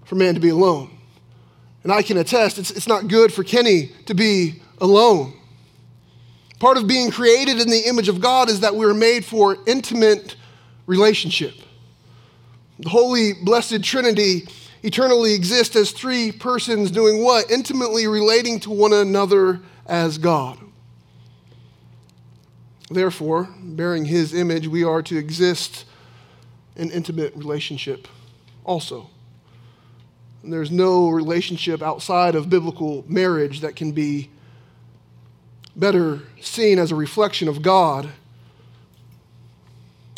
for 0.05 0.15
man 0.15 0.35
to 0.35 0.41
be 0.41 0.49
alone. 0.49 0.97
And 1.83 1.93
I 1.93 2.03
can 2.03 2.17
attest, 2.17 2.59
it's, 2.59 2.71
it's 2.71 2.89
not 2.89 3.09
good 3.09 3.33
for 3.33 3.45
Kenny 3.45 3.91
to 4.07 4.15
be 4.15 4.63
alone. 4.81 5.35
Part 6.61 6.77
of 6.77 6.87
being 6.87 7.11
created 7.11 7.59
in 7.59 7.71
the 7.71 7.89
image 7.89 8.09
of 8.09 8.21
God 8.21 8.51
is 8.51 8.61
that 8.61 8.77
we're 8.77 8.95
made 8.95 9.25
for 9.25 9.57
intimate 9.67 10.37
relationship. 10.87 11.55
The 12.79 12.91
Holy 12.91 13.33
Blessed 13.33 13.83
Trinity 13.83 14.47
eternally 14.83 15.33
exists 15.33 15.75
as 15.75 15.91
three 15.91 16.31
persons 16.31 16.91
doing 16.91 17.25
what? 17.25 17.51
Intimately 17.51 18.07
relating 18.07 18.61
to 18.61 18.71
one 18.71 18.93
another 18.93 19.61
as 19.87 20.19
God. 20.19 20.59
Therefore, 22.91 23.49
bearing 23.59 24.05
His 24.05 24.35
image, 24.35 24.69
we 24.69 24.85
are 24.85 25.01
to 25.03 25.17
exist 25.17 25.87
in 26.77 26.91
intimate 26.91 27.35
relationship 27.37 28.07
also. 28.65 29.09
And 30.43 30.53
there's 30.53 30.71
no 30.71 31.09
relationship 31.09 31.83
outside 31.83 32.35
of 32.35 32.51
biblical 32.51 33.03
marriage 33.09 33.61
that 33.61 33.77
can 33.77 33.93
be 33.93 34.29
better 35.77 36.21
seen 36.41 36.79
as 36.79 36.93
a 36.93 36.95
reflection 36.95 37.49
of 37.49 37.63
God 37.63 38.09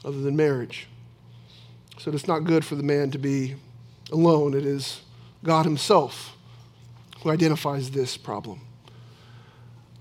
other 0.04 0.20
than 0.20 0.36
marriage. 0.36 0.88
So 1.98 2.10
it's 2.10 2.26
not 2.26 2.40
good 2.40 2.64
for 2.64 2.74
the 2.74 2.82
man 2.82 3.10
to 3.12 3.18
be 3.18 3.54
alone. 4.10 4.54
It 4.54 4.66
is 4.66 5.02
God 5.44 5.64
Himself 5.64 6.36
who 7.22 7.30
identifies 7.30 7.90
this 7.90 8.16
problem. 8.16 8.60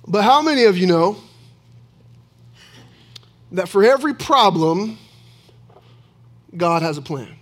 But 0.07 0.23
how 0.23 0.41
many 0.41 0.63
of 0.63 0.77
you 0.77 0.87
know 0.87 1.17
that 3.51 3.69
for 3.69 3.83
every 3.83 4.15
problem, 4.15 4.97
God 6.57 6.81
has 6.81 6.97
a 6.97 7.01
plan? 7.01 7.35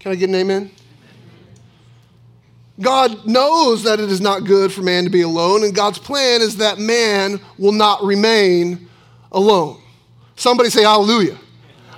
Can 0.00 0.12
I 0.12 0.16
get 0.16 0.28
an 0.28 0.34
amen? 0.34 0.70
God 2.80 3.24
knows 3.24 3.84
that 3.84 4.00
it 4.00 4.10
is 4.10 4.20
not 4.20 4.44
good 4.44 4.72
for 4.72 4.82
man 4.82 5.04
to 5.04 5.10
be 5.10 5.20
alone, 5.20 5.62
and 5.62 5.74
God's 5.74 5.98
plan 5.98 6.40
is 6.40 6.56
that 6.56 6.78
man 6.78 7.40
will 7.56 7.72
not 7.72 8.02
remain 8.02 8.88
alone. 9.30 9.80
Somebody 10.36 10.70
say 10.70 10.82
hallelujah. 10.82 11.38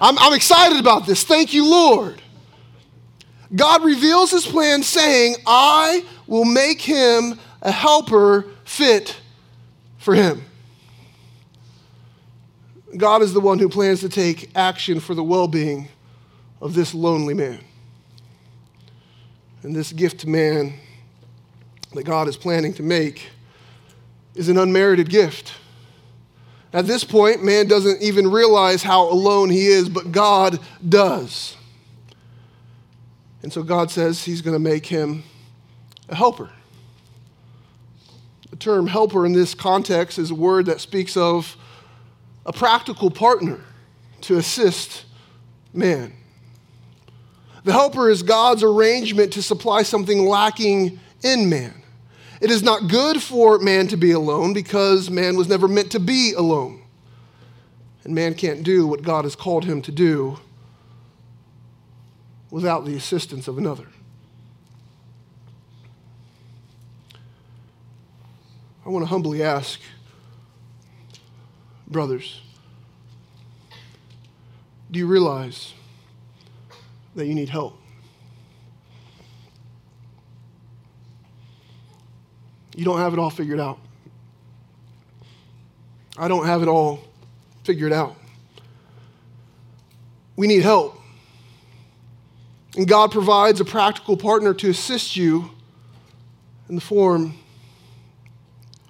I'm, 0.01 0.19
I'm 0.19 0.35
excited 0.35 0.79
about 0.79 1.07
this. 1.07 1.25
Thank 1.25 1.55
you, 1.55 1.65
Lord. 1.65 2.21
God 3.55 3.85
reveals 3.85 4.31
his 4.31 4.45
plan 4.45 4.83
saying, 4.83 5.37
I 5.47 6.05
will 6.27 6.45
make 6.45 6.81
him 6.81 7.39
a 7.63 7.71
helper 7.71 8.47
fit 8.65 9.17
for 9.99 10.15
him. 10.15 10.43
God 12.97 13.23
is 13.23 13.33
the 13.33 13.41
one 13.41 13.59
who 13.59 13.69
plans 13.69 14.01
to 14.01 14.09
take 14.09 14.51
action 14.55 15.01
for 15.01 15.15
the 15.15 15.23
well 15.23 15.49
being 15.49 15.89
of 16.61 16.75
this 16.75 16.95
lonely 16.95 17.35
man. 17.35 17.61
And 19.67 19.75
this 19.75 19.93
gift 19.93 20.21
to 20.21 20.29
man 20.29 20.75
that 21.93 22.05
God 22.05 22.29
is 22.29 22.37
planning 22.37 22.73
to 22.75 22.85
make 22.85 23.31
is 24.37 24.49
an 24.49 24.59
unmerited 24.59 25.11
gift. 25.11 25.55
At 26.73 26.87
this 26.87 27.03
point, 27.03 27.43
man 27.43 27.67
doesn't 27.67 28.01
even 28.01 28.31
realize 28.31 28.85
how 28.85 29.11
alone 29.11 29.51
he 29.51 29.67
is, 29.67 29.89
but 29.89 30.13
God 30.13 30.61
does. 30.89 31.57
And 33.43 33.53
so 33.53 33.65
God 33.65 33.91
says 33.91 34.23
he's 34.23 34.41
going 34.41 34.55
to 34.55 34.61
make 34.61 34.87
him 34.87 35.25
a 36.09 36.15
helper. 36.15 36.49
The 38.51 38.57
term 38.57 38.87
helper 38.87 39.27
in 39.27 39.33
this 39.33 39.53
context 39.53 40.17
is 40.17 40.31
a 40.31 40.37
word 40.37 40.67
that 40.67 40.81
speaks 40.81 41.17
of 41.17 41.57
a 42.47 42.53
practical 42.53 43.11
partner 43.11 43.59
to 44.21 44.39
assist 44.39 45.07
man. 45.73 46.13
The 47.67 47.73
helper 47.73 48.09
is 48.09 48.23
God's 48.23 48.63
arrangement 48.63 49.33
to 49.33 49.43
supply 49.43 49.83
something 49.83 50.25
lacking 50.25 51.01
in 51.25 51.49
man. 51.49 51.75
It 52.41 52.49
is 52.49 52.63
not 52.63 52.87
good 52.87 53.21
for 53.21 53.59
man 53.59 53.89
to 53.89 53.97
be 53.97 54.13
alone 54.13 54.53
because 54.53 55.11
man 55.11 55.37
was 55.37 55.49
never 55.49 55.67
meant 55.67 55.91
to 55.91 55.99
be 55.99 56.33
alone. 56.33 56.85
And 58.05 58.15
man 58.15 58.35
can't 58.35 58.63
do 58.63 58.87
what 58.87 59.03
God 59.03 59.25
has 59.25 59.35
called 59.35 59.65
him 59.65 59.83
to 59.83 59.91
do 59.91 60.39
without 62.53 62.85
the 62.85 62.95
assistance 62.95 63.49
of 63.49 63.59
another. 63.59 63.89
I 68.85 68.91
want 68.91 69.03
to 69.03 69.09
humbly 69.09 69.43
ask, 69.43 69.81
brothers, 71.89 72.43
do 74.89 75.01
you 75.01 75.09
realize 75.09 75.75
that 77.17 77.27
you 77.27 77.35
need 77.35 77.49
help? 77.49 77.77
You 82.77 82.85
don't 82.85 82.99
have 82.99 83.13
it 83.15 83.19
all 83.19 83.31
figured 83.31 83.59
out. 83.59 83.79
I 86.19 86.29
don't 86.29 86.47
have 86.47 86.63
it 86.63 86.69
all 86.69 87.01
figured 87.65 87.93
out. 87.93 88.17
We 90.37 90.47
need 90.47 90.63
help. 90.63 91.01
And 92.77 92.87
God 92.87 93.11
provides 93.11 93.61
a 93.61 93.65
practical 93.65 94.19
partner 94.19 94.53
to 94.55 94.69
assist 94.69 95.17
you 95.17 95.51
in 96.69 96.75
the 96.75 96.81
form 96.83 97.35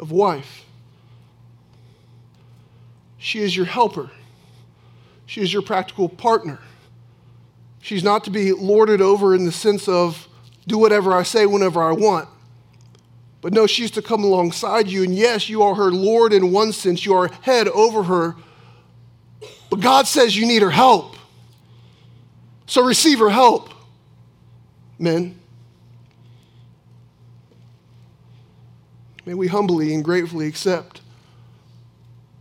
of 0.00 0.10
wife. 0.10 0.64
She 3.18 3.40
is 3.40 3.56
your 3.56 3.66
helper. 3.66 4.10
She 5.26 5.40
is 5.40 5.52
your 5.52 5.62
practical 5.62 6.08
partner. 6.08 6.58
She's 7.86 8.02
not 8.02 8.24
to 8.24 8.30
be 8.30 8.50
lorded 8.50 9.00
over 9.00 9.32
in 9.32 9.44
the 9.44 9.52
sense 9.52 9.86
of 9.86 10.26
do 10.66 10.76
whatever 10.76 11.12
I 11.12 11.22
say 11.22 11.46
whenever 11.46 11.80
I 11.80 11.92
want. 11.92 12.28
But 13.40 13.52
no, 13.52 13.68
she's 13.68 13.92
to 13.92 14.02
come 14.02 14.24
alongside 14.24 14.88
you. 14.88 15.04
And 15.04 15.14
yes, 15.14 15.48
you 15.48 15.62
are 15.62 15.72
her 15.76 15.92
Lord 15.92 16.32
in 16.32 16.50
one 16.50 16.72
sense, 16.72 17.06
you 17.06 17.14
are 17.14 17.28
head 17.42 17.68
over 17.68 18.02
her. 18.02 18.34
But 19.70 19.78
God 19.78 20.08
says 20.08 20.36
you 20.36 20.46
need 20.46 20.62
her 20.62 20.70
help. 20.70 21.14
So 22.66 22.84
receive 22.84 23.20
her 23.20 23.30
help, 23.30 23.70
men. 24.98 25.38
May 29.24 29.34
we 29.34 29.46
humbly 29.46 29.94
and 29.94 30.02
gratefully 30.02 30.48
accept 30.48 31.02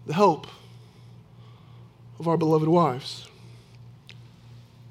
the 0.08 0.13
help 0.15 0.47
of 2.17 2.27
our 2.27 2.36
beloved 2.36 2.67
wives. 2.67 3.27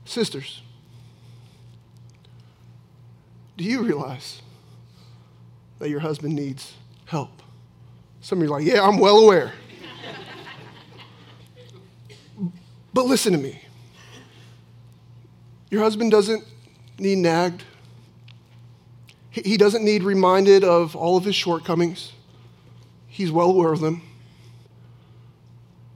Sisters, 0.05 0.61
do 3.57 3.65
you 3.65 3.83
realize 3.83 4.43
that 5.79 5.89
your 5.89 6.01
husband 6.01 6.35
needs 6.35 6.75
help? 7.07 7.43
Some 8.21 8.39
of 8.39 8.45
you 8.47 8.53
are 8.53 8.59
like, 8.59 8.67
yeah, 8.67 8.83
I'm 8.83 8.99
well 8.99 9.19
aware. 9.19 9.53
but 12.93 13.07
listen 13.07 13.33
to 13.33 13.39
me. 13.39 13.61
Your 15.71 15.83
husband 15.83 16.11
doesn't 16.11 16.45
need 16.99 17.19
nagged. 17.19 17.65
He 19.31 19.57
doesn't 19.57 19.85
need 19.85 20.05
reminded 20.05 20.63
of 20.63 20.95
all 20.95 21.17
of 21.17 21.25
his 21.25 21.35
shortcomings. 21.35 22.13
He's 23.09 23.33
well 23.33 23.51
aware 23.51 23.73
of 23.73 23.81
them. 23.81 24.03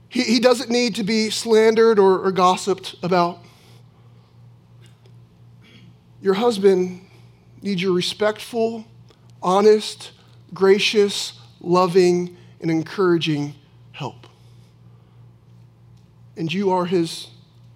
He, 0.09 0.39
doesn't 0.39 0.69
need 0.69 0.95
to 0.95 1.03
be 1.03 1.29
slandered 1.29 1.99
or 1.99 2.31
gossiped 2.31 2.95
about. 3.03 3.39
Your 6.21 6.33
husband 6.33 7.01
needs 7.61 7.81
your 7.81 7.93
respectful, 7.93 8.85
honest, 9.41 10.11
gracious, 10.53 11.39
loving, 11.61 12.37
and 12.61 12.69
encouraging 12.69 13.55
help. 13.91 14.27
And 16.35 16.51
you 16.51 16.71
are 16.71 16.85
his 16.85 17.27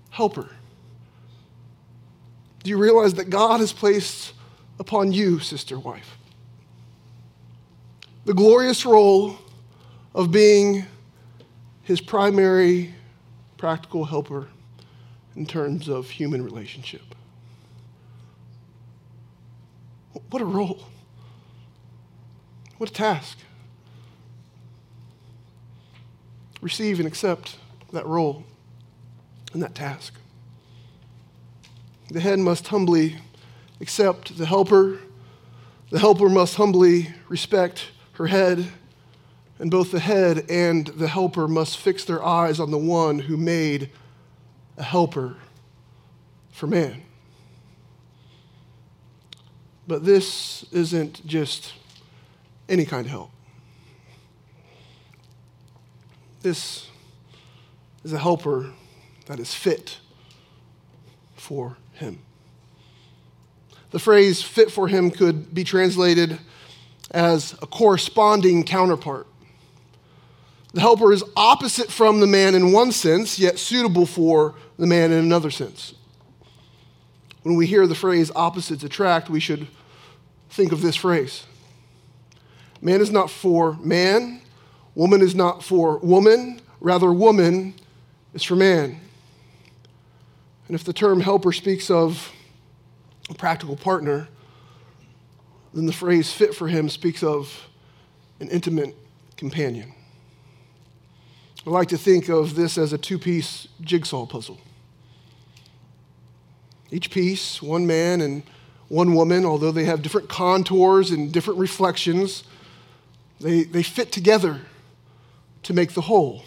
helper. 0.10 0.50
Do 2.64 2.70
you 2.70 2.78
realize 2.78 3.16
that 3.16 3.30
God 3.30 3.60
has 3.60 3.74
placed 3.74 4.34
upon 4.80 5.12
you, 5.12 5.40
sister 5.40 5.78
wife, 5.78 6.18
the 8.26 8.34
glorious 8.34 8.86
role 8.86 9.38
of 10.16 10.32
being 10.32 10.86
his 11.84 12.00
primary 12.00 12.94
practical 13.58 14.06
helper 14.06 14.48
in 15.36 15.46
terms 15.46 15.88
of 15.88 16.10
human 16.10 16.44
relationship. 16.44 17.16
What 20.30 20.42
a 20.42 20.46
role. 20.46 20.84
What 22.78 22.90
a 22.90 22.94
task. 22.94 23.38
Receive 26.62 27.00
and 27.00 27.08
accept 27.08 27.58
that 27.92 28.06
role 28.06 28.44
and 29.54 29.62
that 29.62 29.76
task. 29.76 30.14
The 32.10 32.20
head 32.20 32.40
must 32.40 32.68
humbly 32.68 33.18
accept 33.82 34.38
the 34.38 34.46
helper. 34.46 35.00
The 35.90 36.00
helper 36.00 36.30
must 36.30 36.56
humbly 36.56 37.14
respect 37.30 37.92
her 38.14 38.28
head 38.28 38.68
and 39.60 39.72
both 39.72 39.92
the 39.92 40.00
head 40.00 40.46
and 40.50 40.88
the 40.88 41.08
helper 41.08 41.48
must 41.48 41.78
fix 41.78 42.04
their 42.04 42.24
eyes 42.24 42.60
on 42.60 42.72
the 42.72 42.78
one 42.78 43.20
who 43.20 43.38
made 43.38 43.90
a 44.78 44.84
helper 44.84 45.38
for 46.52 46.68
man. 46.68 47.04
But 49.88 50.06
this 50.06 50.64
isn't 50.72 51.26
just 51.26 51.74
any 52.70 52.86
kind 52.86 53.06
of 53.06 53.12
help. 53.12 53.32
This 56.42 56.88
is 58.04 58.14
a 58.14 58.20
helper 58.20 58.72
that 59.28 59.40
is 59.40 59.54
fit 59.54 60.00
for 61.36 61.78
him. 61.94 62.20
The 63.92 64.00
phrase 64.00 64.42
fit 64.42 64.72
for 64.72 64.88
him 64.88 65.12
could 65.12 65.54
be 65.54 65.64
translated 65.64 66.40
as 67.12 67.54
a 67.62 67.68
corresponding 67.68 68.64
counterpart. 68.64 69.28
The 70.74 70.82
helper 70.82 71.14
is 71.14 71.24
opposite 71.38 71.92
from 71.92 72.20
the 72.20 72.28
man 72.28 72.56
in 72.56 72.72
one 72.72 72.92
sense, 72.92 73.38
yet 73.38 73.60
suitable 73.60 74.08
for 74.08 74.56
the 74.78 74.88
man 74.88 75.12
in 75.12 75.20
another 75.20 75.52
sense. 75.52 75.94
When 77.44 77.56
we 77.56 77.68
hear 77.68 77.86
the 77.86 77.96
phrase 77.96 78.32
opposites 78.36 78.84
attract, 78.84 79.30
we 79.30 79.40
should 79.40 79.68
think 80.50 80.72
of 80.72 80.82
this 80.82 80.96
phrase 80.96 81.46
Man 82.82 83.02
is 83.02 83.12
not 83.12 83.30
for 83.30 83.74
man, 83.74 84.42
woman 84.96 85.22
is 85.22 85.36
not 85.36 85.64
for 85.64 85.98
woman, 86.00 86.62
rather, 86.80 87.12
woman 87.14 87.76
is 88.34 88.44
for 88.44 88.56
man. 88.56 89.00
And 90.68 90.76
if 90.76 90.84
the 90.84 90.94
term 90.94 91.20
helper 91.20 91.52
speaks 91.52 91.90
of 91.90 92.32
a 93.30 93.34
practical 93.34 93.76
partner, 93.76 94.28
then 95.74 95.86
the 95.86 95.94
phrase 95.94 96.32
fit 96.32 96.56
for 96.56 96.68
him 96.68 96.90
speaks 96.90 97.24
of 97.24 97.68
an 98.40 98.50
intimate 98.50 98.96
companion. 99.38 99.94
I 101.66 101.70
like 101.70 101.90
to 101.90 101.98
think 101.98 102.30
of 102.30 102.56
this 102.56 102.78
as 102.78 102.94
a 102.94 102.98
two 102.98 103.18
piece 103.18 103.68
jigsaw 103.82 104.26
puzzle. 104.26 104.60
Each 106.94 107.10
piece, 107.10 107.60
one 107.60 107.88
man 107.88 108.22
and 108.22 108.44
one 108.88 109.16
woman, 109.16 109.46
although 109.46 109.72
they 109.72 109.86
have 109.86 110.04
different 110.04 110.30
contours 110.30 111.10
and 111.10 111.32
different 111.32 111.60
reflections, 111.60 112.44
they, 113.40 113.64
they 113.64 113.82
fit 113.82 114.12
together 114.12 114.62
to 115.64 115.74
make 115.74 115.94
the 115.94 116.02
whole. 116.02 116.44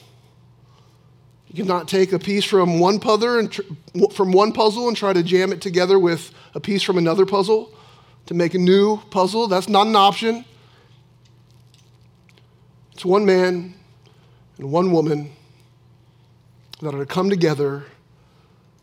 You 1.48 1.64
cannot 1.64 1.88
take 1.88 2.12
a 2.12 2.20
piece 2.20 2.44
from 2.44 2.78
one 2.78 3.00
puzzle 3.00 3.40
and 3.40 3.50
tr- 3.50 3.62
from 4.12 4.30
one 4.30 4.52
puzzle 4.52 4.87
and 4.87 4.96
try 4.96 5.12
to 5.12 5.24
jam 5.24 5.52
it 5.52 5.61
together 5.61 5.98
with 5.98 6.32
a 6.54 6.61
piece 6.61 6.85
from 6.85 6.96
another 6.96 7.26
puzzle 7.26 7.74
to 8.26 8.35
make 8.35 8.54
a 8.54 8.59
new 8.59 8.98
puzzle. 9.11 9.48
That's 9.48 9.68
not 9.68 9.88
an 9.88 9.96
option. 9.96 10.44
It's 12.92 13.04
one 13.04 13.26
man 13.26 13.74
and 14.59 14.70
one 14.70 14.92
woman 14.92 15.32
that 16.82 16.94
are 16.94 17.00
to 17.00 17.06
come 17.06 17.30
together 17.30 17.87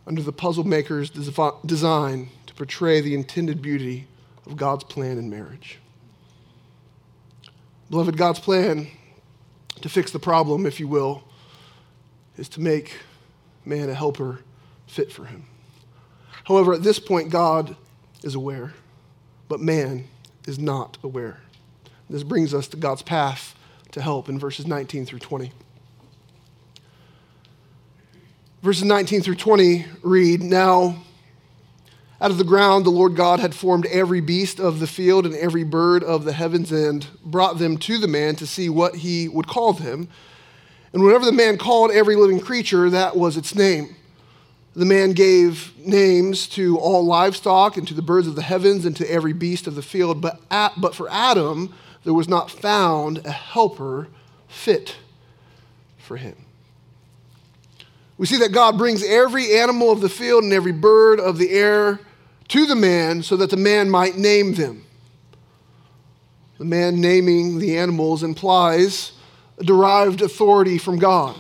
under 0.06 0.22
the 0.22 0.34
puzzle 0.34 0.64
maker's 0.64 1.10
design 1.10 2.30
to 2.46 2.54
portray 2.54 3.02
the 3.02 3.16
intended 3.16 3.62
beauty 3.62 4.08
of 4.46 4.58
God's 4.58 4.84
plan 4.84 5.18
in 5.18 5.30
marriage. 5.30 5.80
Beloved, 7.90 8.18
God's 8.18 8.40
plan 8.40 8.88
to 9.82 9.90
fix 9.90 10.12
the 10.12 10.20
problem, 10.20 10.66
if 10.66 10.80
you 10.80 10.88
will, 10.88 11.24
is 12.38 12.50
to 12.50 12.62
make 12.62 12.94
man 13.66 13.90
a 13.90 13.94
helper 13.94 14.40
fit 14.88 15.12
for 15.12 15.26
him. 15.26 15.46
However, 16.46 16.74
at 16.74 16.84
this 16.84 17.00
point, 17.00 17.30
God 17.30 17.76
is 18.24 18.36
aware, 18.36 18.74
but 19.48 19.60
man 19.60 20.08
is 20.48 20.60
not 20.60 20.98
aware. 21.04 21.40
This 22.10 22.24
brings 22.24 22.54
us 22.54 22.68
to 22.70 22.78
God's 22.78 23.02
path 23.02 23.56
to 23.92 24.02
help 24.02 24.28
in 24.28 24.40
verses 24.40 24.68
19 24.68 25.06
through 25.06 25.20
20. 25.20 25.52
Verses 28.64 28.86
19 28.86 29.24
through 29.24 29.36
20 29.36 29.86
read 30.04 30.42
Now, 30.42 31.04
out 32.22 32.32
of 32.32 32.38
the 32.38 32.46
ground, 32.46 32.86
the 32.86 32.92
Lord 32.92 33.14
God 33.14 33.42
had 33.42 33.54
formed 33.54 33.86
every 33.88 34.22
beast 34.22 34.58
of 34.58 34.80
the 34.80 34.88
field 34.88 35.26
and 35.26 35.36
every 35.36 35.66
bird 35.66 36.02
of 36.02 36.24
the 36.24 36.32
heavens 36.32 36.72
and 36.72 37.06
brought 37.26 37.60
them 37.60 37.78
to 37.80 37.98
the 37.98 38.08
man 38.08 38.38
to 38.38 38.48
see 38.48 38.70
what 38.70 38.96
he 38.96 39.28
would 39.28 39.48
call 39.48 39.74
them. 39.74 40.08
And 40.94 41.04
whenever 41.04 41.26
the 41.26 41.34
man 41.34 41.58
called 41.58 41.92
every 41.92 42.16
living 42.16 42.40
creature, 42.40 42.90
that 42.90 43.18
was 43.18 43.36
its 43.36 43.54
name. 43.54 43.98
The 44.78 44.86
man 44.86 45.12
gave 45.12 45.74
names 45.78 46.48
to 46.52 46.78
all 46.78 47.06
livestock 47.06 47.76
and 47.76 47.86
to 47.90 47.94
the 47.94 48.02
birds 48.02 48.28
of 48.28 48.38
the 48.38 48.44
heavens 48.44 48.86
and 48.86 48.96
to 48.96 49.12
every 49.12 49.34
beast 49.34 49.68
of 49.68 49.76
the 49.76 49.82
field. 49.82 50.22
But, 50.22 50.40
at, 50.50 50.80
but 50.80 50.96
for 50.96 51.12
Adam, 51.12 51.74
there 52.06 52.14
was 52.14 52.30
not 52.30 52.50
found 52.50 53.26
a 53.26 53.32
helper 53.32 54.08
fit 54.48 54.96
for 55.98 56.16
him 56.16 56.38
we 58.18 58.26
see 58.26 58.38
that 58.38 58.52
God 58.52 58.78
brings 58.78 59.04
every 59.04 59.56
animal 59.58 59.92
of 59.92 60.02
the 60.02 60.10
field 60.10 60.44
and 60.44 60.54
every 60.54 60.72
bird 60.72 61.20
of 61.20 61.38
the 61.38 61.52
air 61.52 62.00
to 62.50 62.66
the 62.66 62.76
man 62.76 63.24
so 63.24 63.36
that 63.38 63.50
the 63.50 63.58
man 63.58 63.90
might 63.90 64.18
name 64.18 64.54
them. 64.54 64.86
The 66.60 66.66
man 66.66 67.02
naming 67.02 67.60
the 67.60 67.78
animals 67.78 68.24
implies 68.24 69.14
a 69.58 69.64
derived 69.64 70.22
authority 70.22 70.78
from 70.78 71.00
God. 71.00 71.36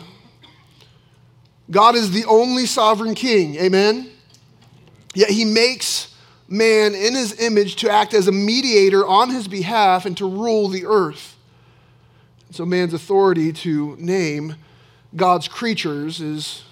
God 1.69 1.95
is 1.95 2.12
the 2.12 2.25
only 2.25 2.65
sovereign 2.65 3.15
king, 3.15 3.55
amen? 3.55 4.09
Yet 5.13 5.29
he 5.29 5.45
makes 5.45 6.13
man 6.47 6.93
in 6.93 7.13
his 7.13 7.39
image 7.39 7.77
to 7.77 7.89
act 7.89 8.13
as 8.13 8.27
a 8.27 8.31
mediator 8.31 9.05
on 9.05 9.29
his 9.29 9.47
behalf 9.47 10.05
and 10.05 10.17
to 10.17 10.27
rule 10.27 10.67
the 10.67 10.86
earth. 10.86 11.38
So 12.51 12.65
man's 12.65 12.93
authority 12.93 13.53
to 13.53 13.95
name 13.97 14.55
God's 15.15 15.47
creatures 15.47 16.21
is 16.21 16.63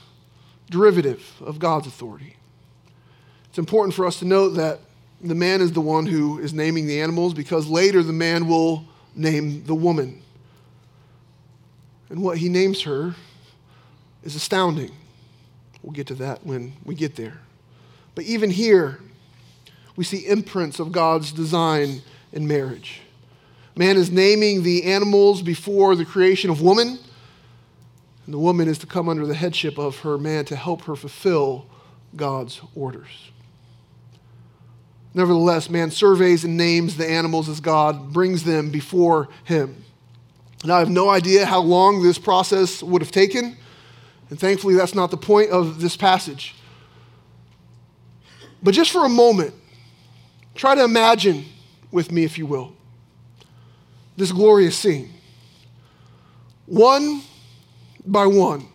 derivative 0.70 1.34
of 1.42 1.60
God's 1.60 1.88
authority. 1.88 2.36
It's 3.50 3.60
important 3.60 3.94
for 3.94 4.06
us 4.06 4.20
to 4.20 4.26
note 4.26 4.52
that 4.52 4.80
the 5.22 5.36
man 5.36 5.62
is 5.62 5.74
the 5.74 5.82
one 5.82 6.06
who 6.06 6.40
is 6.40 6.54
naming 6.54 6.88
the 6.88 7.02
animals 7.02 7.34
because 7.34 7.68
later 7.68 8.02
the 8.02 8.14
man 8.14 8.48
will 8.48 8.86
name 9.16 9.64
the 9.66 9.76
woman. 9.76 10.22
And 12.10 12.24
what 12.24 12.38
he 12.38 12.50
names 12.50 12.82
her 12.84 13.16
is 14.24 14.36
astounding. 14.36 14.92
We'll 15.84 15.94
get 15.94 16.08
to 16.08 16.16
that 16.16 16.46
when 16.46 16.74
we 16.86 16.96
get 16.96 17.16
there. 17.16 17.40
But 18.16 18.26
even 18.26 18.50
here, 18.50 19.00
we 19.96 20.04
see 20.04 20.28
imprints 20.28 20.80
of 20.80 20.92
God's 20.92 21.32
design 21.32 22.02
in 22.32 22.48
marriage. 22.48 23.02
Man 23.76 23.98
is 23.98 24.12
naming 24.12 24.64
the 24.64 24.84
animals 24.84 25.42
before 25.42 25.96
the 25.96 26.06
creation 26.06 26.50
of 26.50 26.62
woman 26.62 27.00
and 28.32 28.36
the 28.38 28.40
woman 28.40 28.70
is 28.70 28.78
to 28.78 28.88
come 28.88 29.10
under 29.10 29.26
the 29.26 29.36
headship 29.36 29.78
of 29.78 30.00
her 30.00 30.18
man 30.18 30.46
to 30.46 30.56
help 30.56 30.84
her 30.84 30.96
fulfill 30.96 31.66
God's 32.16 32.62
orders. 32.76 33.30
Nevertheless, 35.14 35.70
man 35.70 35.92
surveys 35.92 36.46
and 36.46 36.56
names 36.56 36.96
the 36.96 37.06
animals 37.06 37.50
as 37.50 37.60
God 37.60 38.14
brings 38.14 38.46
them 38.46 38.70
before 38.70 39.28
him. 39.44 39.84
And 40.64 40.72
I 40.72 40.80
have 40.80 40.90
no 40.90 41.10
idea 41.10 41.46
how 41.46 41.60
long 41.60 42.02
this 42.02 42.18
process 42.18 42.82
would 42.82 43.02
have 43.02 43.12
taken, 43.12 43.58
and 44.30 44.40
thankfully, 44.40 44.76
that's 44.76 44.96
not 44.96 45.12
the 45.12 45.18
point 45.18 45.50
of 45.50 45.82
this 45.82 45.98
passage. 45.98 46.56
But 48.64 48.74
just 48.74 48.92
for 48.92 49.06
a 49.06 49.10
moment, 49.10 49.54
try 50.56 50.74
to 50.74 50.86
imagine 50.86 51.44
with 51.92 52.14
me, 52.14 52.24
if 52.24 52.38
you 52.38 52.46
will, 52.46 52.72
this 54.16 54.32
glorious 54.32 54.78
scene. 54.78 55.12
One 56.66 57.24
by 58.06 58.26
one. 58.26 58.68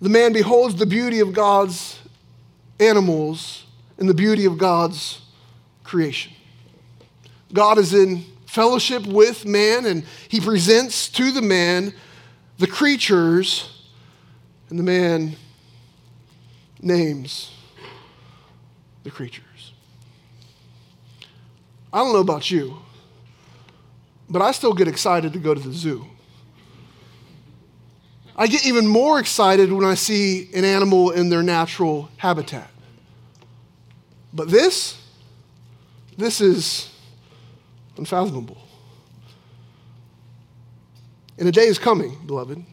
The 0.00 0.08
man 0.08 0.32
beholds 0.32 0.76
the 0.76 0.86
beauty 0.86 1.20
of 1.20 1.32
God's 1.32 1.98
animals 2.78 3.64
and 3.98 4.08
the 4.08 4.14
beauty 4.14 4.46
of 4.46 4.56
God's 4.56 5.20
creation. 5.84 6.32
God 7.52 7.78
is 7.78 7.92
in 7.92 8.24
fellowship 8.46 9.06
with 9.06 9.44
man, 9.44 9.86
and 9.86 10.04
he 10.28 10.40
presents 10.40 11.08
to 11.10 11.30
the 11.30 11.42
man 11.42 11.92
the 12.58 12.66
creatures, 12.66 13.84
and 14.68 14.78
the 14.78 14.82
man 14.82 15.36
names 16.80 17.52
the 19.02 19.10
creatures. 19.10 19.72
I 21.92 21.98
don't 21.98 22.12
know 22.12 22.20
about 22.20 22.50
you, 22.50 22.76
but 24.28 24.42
I 24.42 24.52
still 24.52 24.74
get 24.74 24.88
excited 24.88 25.32
to 25.32 25.38
go 25.38 25.54
to 25.54 25.60
the 25.60 25.72
zoo. 25.72 26.06
I 28.40 28.46
get 28.46 28.64
even 28.66 28.86
more 28.86 29.20
excited 29.20 29.70
when 29.70 29.84
I 29.84 29.92
see 29.92 30.48
an 30.54 30.64
animal 30.64 31.10
in 31.10 31.28
their 31.28 31.42
natural 31.42 32.08
habitat. 32.16 32.70
But 34.32 34.48
this, 34.48 34.98
this 36.16 36.40
is 36.40 36.90
unfathomable. 37.98 38.56
And 41.36 41.50
a 41.50 41.52
day 41.52 41.66
is 41.66 41.78
coming, 41.78 42.16
beloved, 42.24 42.64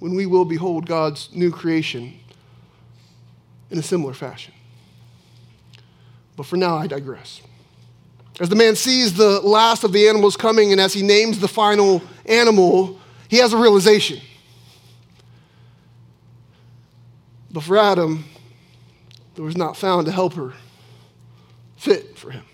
when 0.00 0.16
we 0.16 0.26
will 0.26 0.44
behold 0.44 0.86
God's 0.86 1.32
new 1.32 1.52
creation 1.52 2.18
in 3.70 3.78
a 3.78 3.82
similar 3.82 4.12
fashion. 4.12 4.54
But 6.34 6.46
for 6.46 6.56
now, 6.56 6.76
I 6.76 6.88
digress. 6.88 7.42
As 8.40 8.48
the 8.48 8.56
man 8.56 8.74
sees 8.74 9.14
the 9.14 9.40
last 9.40 9.84
of 9.84 9.92
the 9.92 10.08
animals 10.08 10.36
coming, 10.36 10.72
and 10.72 10.80
as 10.80 10.92
he 10.92 11.02
names 11.04 11.38
the 11.38 11.46
final 11.46 12.02
animal, 12.24 12.98
he 13.28 13.38
has 13.38 13.52
a 13.52 13.56
realization. 13.56 14.20
But 17.50 17.62
for 17.62 17.78
Adam, 17.78 18.24
there 19.34 19.44
was 19.44 19.56
not 19.56 19.76
found 19.76 20.08
a 20.08 20.12
helper 20.12 20.54
fit 21.76 22.18
for 22.18 22.30
him. 22.30 22.44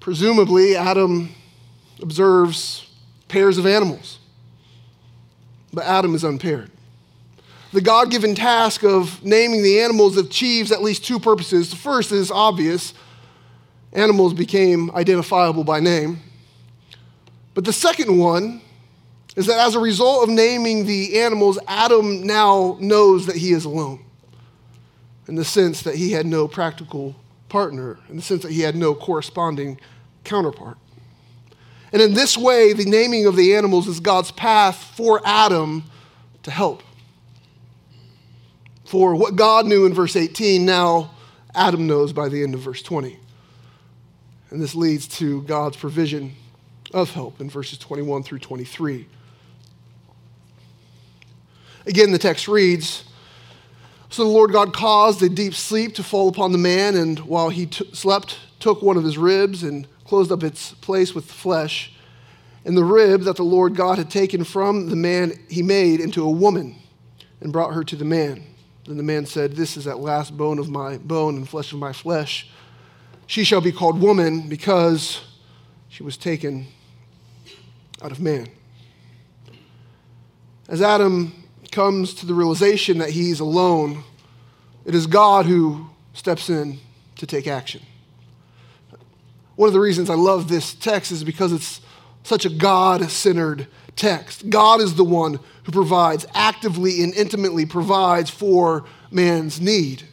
Presumably, 0.00 0.76
Adam 0.76 1.30
observes 2.02 2.88
pairs 3.28 3.58
of 3.58 3.66
animals, 3.66 4.18
but 5.72 5.84
Adam 5.84 6.14
is 6.14 6.24
unpaired. 6.24 6.70
The 7.72 7.82
God 7.82 8.10
given 8.10 8.34
task 8.34 8.82
of 8.82 9.22
naming 9.22 9.62
the 9.62 9.80
animals 9.80 10.16
achieves 10.16 10.72
at 10.72 10.82
least 10.82 11.04
two 11.04 11.18
purposes. 11.18 11.68
The 11.68 11.76
first 11.76 12.12
is 12.12 12.30
obvious 12.30 12.94
animals 13.92 14.32
became 14.32 14.90
identifiable 14.92 15.64
by 15.64 15.80
name. 15.80 16.20
But 17.58 17.64
the 17.64 17.72
second 17.72 18.16
one 18.16 18.60
is 19.34 19.46
that 19.46 19.58
as 19.58 19.74
a 19.74 19.80
result 19.80 20.22
of 20.22 20.28
naming 20.32 20.86
the 20.86 21.18
animals, 21.18 21.58
Adam 21.66 22.24
now 22.24 22.76
knows 22.78 23.26
that 23.26 23.34
he 23.34 23.50
is 23.50 23.64
alone 23.64 23.98
in 25.26 25.34
the 25.34 25.44
sense 25.44 25.82
that 25.82 25.96
he 25.96 26.12
had 26.12 26.24
no 26.24 26.46
practical 26.46 27.16
partner, 27.48 27.98
in 28.08 28.14
the 28.14 28.22
sense 28.22 28.42
that 28.42 28.52
he 28.52 28.60
had 28.60 28.76
no 28.76 28.94
corresponding 28.94 29.80
counterpart. 30.22 30.78
And 31.92 32.00
in 32.00 32.14
this 32.14 32.38
way, 32.38 32.74
the 32.74 32.84
naming 32.84 33.26
of 33.26 33.34
the 33.34 33.56
animals 33.56 33.88
is 33.88 33.98
God's 33.98 34.30
path 34.30 34.92
for 34.96 35.20
Adam 35.24 35.82
to 36.44 36.52
help. 36.52 36.84
For 38.84 39.16
what 39.16 39.34
God 39.34 39.66
knew 39.66 39.84
in 39.84 39.92
verse 39.92 40.14
18, 40.14 40.64
now 40.64 41.10
Adam 41.56 41.88
knows 41.88 42.12
by 42.12 42.28
the 42.28 42.40
end 42.40 42.54
of 42.54 42.60
verse 42.60 42.82
20. 42.82 43.18
And 44.50 44.62
this 44.62 44.76
leads 44.76 45.08
to 45.18 45.42
God's 45.42 45.76
provision 45.76 46.36
of 46.92 47.12
help 47.12 47.40
in 47.40 47.50
verses 47.50 47.78
21 47.78 48.22
through 48.22 48.38
23. 48.38 49.06
Again, 51.86 52.12
the 52.12 52.18
text 52.18 52.48
reads 52.48 53.04
So 54.10 54.24
the 54.24 54.30
Lord 54.30 54.52
God 54.52 54.72
caused 54.72 55.22
a 55.22 55.28
deep 55.28 55.54
sleep 55.54 55.94
to 55.94 56.02
fall 56.02 56.28
upon 56.28 56.52
the 56.52 56.58
man, 56.58 56.96
and 56.96 57.18
while 57.20 57.48
he 57.48 57.66
t- 57.66 57.88
slept, 57.92 58.38
took 58.60 58.82
one 58.82 58.96
of 58.96 59.04
his 59.04 59.16
ribs 59.16 59.62
and 59.62 59.86
closed 60.04 60.32
up 60.32 60.42
its 60.42 60.72
place 60.72 61.14
with 61.14 61.24
flesh. 61.24 61.92
and 62.64 62.76
the 62.76 62.84
rib 62.84 63.22
that 63.22 63.36
the 63.36 63.44
Lord 63.44 63.74
God 63.76 63.98
had 63.98 64.10
taken 64.10 64.44
from 64.44 64.90
the 64.90 64.96
man 64.96 65.32
he 65.48 65.62
made 65.62 66.00
into 66.00 66.24
a 66.24 66.30
woman 66.30 66.76
and 67.40 67.52
brought 67.52 67.72
her 67.72 67.84
to 67.84 67.96
the 67.96 68.04
man. 68.04 68.42
Then 68.86 68.96
the 68.96 69.02
man 69.02 69.26
said, 69.26 69.52
This 69.52 69.76
is 69.76 69.86
at 69.86 70.00
last 70.00 70.36
bone 70.36 70.58
of 70.58 70.68
my 70.68 70.98
bone 70.98 71.36
and 71.36 71.48
flesh 71.48 71.72
of 71.72 71.78
my 71.78 71.92
flesh. 71.92 72.50
She 73.26 73.44
shall 73.44 73.60
be 73.60 73.72
called 73.72 74.00
woman 74.00 74.48
because 74.48 75.20
she 75.88 76.02
was 76.02 76.16
taken 76.16 76.66
out 78.02 78.12
of 78.12 78.20
man. 78.20 78.48
As 80.68 80.82
Adam 80.82 81.32
comes 81.70 82.14
to 82.14 82.26
the 82.26 82.34
realization 82.34 82.98
that 82.98 83.10
he's 83.10 83.40
alone, 83.40 84.04
it 84.84 84.94
is 84.94 85.06
God 85.06 85.46
who 85.46 85.88
steps 86.12 86.50
in 86.50 86.78
to 87.16 87.26
take 87.26 87.46
action. 87.46 87.82
One 89.56 89.66
of 89.66 89.72
the 89.72 89.80
reasons 89.80 90.08
I 90.08 90.14
love 90.14 90.48
this 90.48 90.74
text 90.74 91.10
is 91.10 91.24
because 91.24 91.52
it's 91.52 91.80
such 92.22 92.44
a 92.44 92.50
God 92.50 93.10
centered 93.10 93.66
text. 93.96 94.48
God 94.48 94.80
is 94.80 94.94
the 94.94 95.04
one 95.04 95.40
who 95.64 95.72
provides, 95.72 96.26
actively 96.32 97.02
and 97.02 97.12
intimately 97.14 97.66
provides 97.66 98.30
for 98.30 98.84
man's 99.10 99.60
need. 99.60 100.04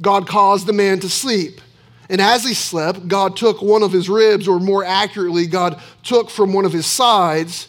God 0.00 0.26
caused 0.26 0.66
the 0.66 0.72
man 0.72 1.00
to 1.00 1.08
sleep. 1.08 1.60
And 2.08 2.20
as 2.20 2.44
he 2.44 2.54
slept, 2.54 3.06
God 3.06 3.36
took 3.36 3.60
one 3.60 3.82
of 3.82 3.92
his 3.92 4.08
ribs, 4.08 4.48
or 4.48 4.58
more 4.58 4.84
accurately, 4.84 5.46
God 5.46 5.80
took 6.02 6.30
from 6.30 6.52
one 6.52 6.64
of 6.64 6.72
his 6.72 6.86
sides, 6.86 7.68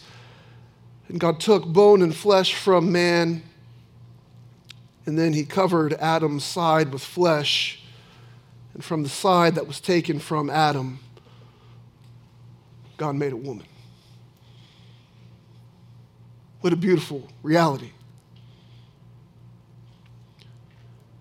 and 1.08 1.20
God 1.20 1.40
took 1.40 1.66
bone 1.66 2.00
and 2.00 2.14
flesh 2.14 2.54
from 2.54 2.90
man, 2.90 3.42
and 5.04 5.18
then 5.18 5.32
he 5.32 5.44
covered 5.44 5.92
Adam's 5.94 6.44
side 6.44 6.92
with 6.92 7.02
flesh. 7.02 7.82
And 8.72 8.84
from 8.84 9.02
the 9.02 9.08
side 9.08 9.56
that 9.56 9.66
was 9.66 9.80
taken 9.80 10.20
from 10.20 10.48
Adam, 10.48 11.00
God 12.96 13.16
made 13.16 13.32
a 13.32 13.36
woman. 13.36 13.66
What 16.60 16.72
a 16.72 16.76
beautiful 16.76 17.28
reality. 17.42 17.90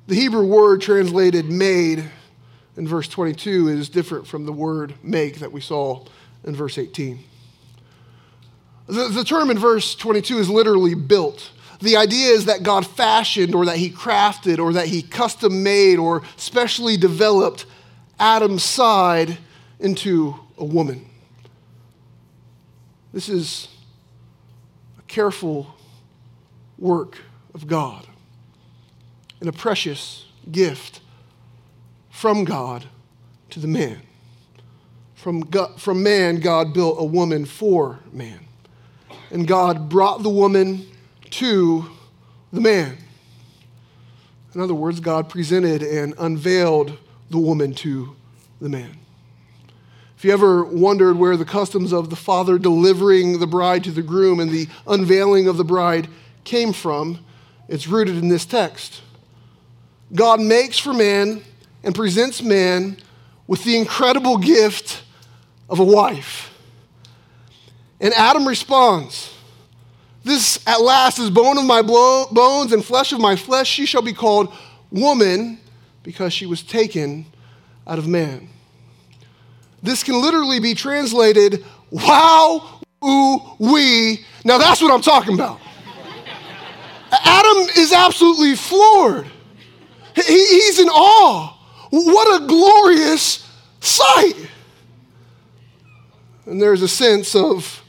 The 0.08 0.16
Hebrew 0.16 0.46
word 0.46 0.82
translated 0.82 1.46
made 1.46 2.10
in 2.78 2.88
verse 2.88 3.08
22 3.08 3.68
is 3.68 3.90
different 3.90 4.28
from 4.28 4.46
the 4.46 4.52
word 4.52 4.94
make 5.04 5.40
that 5.40 5.52
we 5.52 5.62
saw 5.62 6.06
in 6.44 6.56
verse 6.56 6.78
18. 6.78 7.20
The, 8.88 9.08
the 9.10 9.24
term 9.24 9.52
in 9.52 9.60
verse 9.60 9.96
22 9.96 10.40
is 10.40 10.50
literally 10.50 10.96
built. 10.96 11.52
The 11.82 11.98
idea 11.98 12.32
is 12.32 12.46
that 12.46 12.64
God 12.64 12.86
fashioned 12.86 13.54
or 13.54 13.66
that 13.66 13.78
he 13.78 13.90
crafted 13.90 14.60
or 14.60 14.74
that 14.74 14.88
he 14.88 15.02
custom 15.02 15.64
made 15.64 15.98
or 15.98 16.24
specially 16.38 16.98
developed 16.98 17.66
Adam's 18.20 18.64
side 18.64 19.38
into 19.80 20.36
a 20.58 20.66
woman. 20.66 21.06
This 23.14 23.30
is 23.30 23.70
a 24.98 25.02
careful 25.04 25.76
work 26.78 27.20
of 27.54 27.68
God 27.68 28.06
and 29.40 29.48
a 29.48 29.54
precious 29.54 30.26
gift 30.52 31.02
from 32.20 32.44
God 32.44 32.84
to 33.50 33.62
the 33.62 33.68
man. 33.68 34.02
From, 35.16 35.40
God, 35.40 35.80
from 35.80 36.04
man, 36.04 36.42
God 36.42 36.74
built 36.74 36.98
a 37.00 37.06
woman 37.06 37.46
for 37.46 38.02
man. 38.12 38.42
And 39.32 39.48
God 39.48 39.88
brought 39.88 40.22
the 40.22 40.30
woman 40.30 40.86
to 41.30 41.86
the 42.52 42.60
man. 42.60 42.98
In 44.54 44.60
other 44.60 44.74
words, 44.74 45.00
God 45.00 45.30
presented 45.30 45.82
and 45.82 46.14
unveiled 46.20 46.98
the 47.30 47.38
woman 47.38 47.74
to 47.76 48.18
the 48.60 48.68
man. 48.68 48.98
If 50.18 50.26
you 50.26 50.34
ever 50.34 50.66
wondered 50.66 51.18
where 51.18 51.38
the 51.38 51.46
customs 51.46 51.94
of 51.94 52.10
the 52.10 52.18
father 52.18 52.60
delivering 52.60 53.40
the 53.40 53.48
bride 53.48 53.86
to 53.86 53.92
the 53.92 54.02
groom 54.02 54.42
and 54.42 54.52
the 54.52 54.68
unveiling 54.86 55.48
of 55.48 55.56
the 55.56 55.64
bride 55.64 56.10
came 56.44 56.74
from, 56.74 57.20
it's 57.70 57.88
rooted 57.88 58.18
in 58.18 58.28
this 58.28 58.46
text. 58.46 59.04
God 60.14 60.42
makes 60.42 60.78
for 60.78 60.94
man 60.94 61.44
and 61.84 61.96
presents 61.96 62.42
man 62.42 62.98
with 63.48 63.64
the 63.64 63.78
incredible 63.78 64.38
gift 64.38 65.04
of 65.70 65.80
a 65.80 65.84
wife. 65.84 66.54
And 68.00 68.14
Adam 68.14 68.48
responds, 68.48 69.34
This 70.24 70.60
at 70.68 70.82
last 70.82 71.20
is 71.20 71.30
bone 71.30 71.58
of 71.58 71.66
my 71.66 71.82
bones 71.82 72.72
and 72.72 72.84
flesh 72.84 73.12
of 73.12 73.20
my 73.20 73.36
flesh. 73.36 73.68
She 73.68 73.86
shall 73.86 74.02
be 74.02 74.14
called 74.14 74.54
woman 74.92 75.60
because 76.04 76.34
she 76.34 76.46
was 76.46 76.64
taken 76.64 77.26
out 77.86 78.00
of 78.00 78.08
man. 78.08 78.50
This 79.82 80.04
can 80.04 80.22
literally 80.22 80.60
be 80.60 80.74
translated, 80.74 81.64
wow, 81.90 82.82
ooh, 83.04 83.42
we. 83.58 84.26
Now 84.44 84.58
that's 84.58 84.82
what 84.82 84.92
I'm 84.92 85.02
talking 85.02 85.34
about. 85.34 85.60
Adam 87.12 87.58
is 87.76 87.92
absolutely 87.92 88.56
floored. 88.56 89.28
He, 90.16 90.22
he's 90.22 90.80
in 90.80 90.90
awe. 90.90 91.56
What 91.90 92.42
a 92.42 92.46
glorious 92.46 93.48
sight. 93.80 94.36
And 96.46 96.62
there's 96.62 96.82
a 96.82 96.88
sense 96.88 97.36
of 97.36 97.84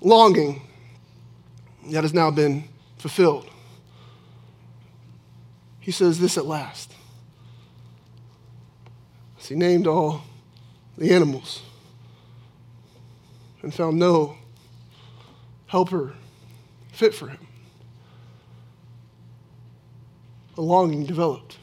longing 0.00 0.62
that 1.90 2.04
has 2.04 2.14
now 2.14 2.30
been 2.30 2.64
fulfilled. 2.98 3.48
He 5.80 5.90
says 5.90 6.18
this 6.18 6.38
at 6.38 6.46
last. 6.46 6.92
As 9.38 9.46
he 9.48 9.56
named 9.56 9.86
all 9.86 10.22
the 10.96 11.12
animals 11.12 11.62
and 13.62 13.74
found 13.74 13.98
no 13.98 14.36
helper 15.66 16.14
fit 16.92 17.14
for 17.14 17.28
him. 17.28 17.46
A 20.56 20.60
longing 20.60 21.04
developed. 21.04 21.58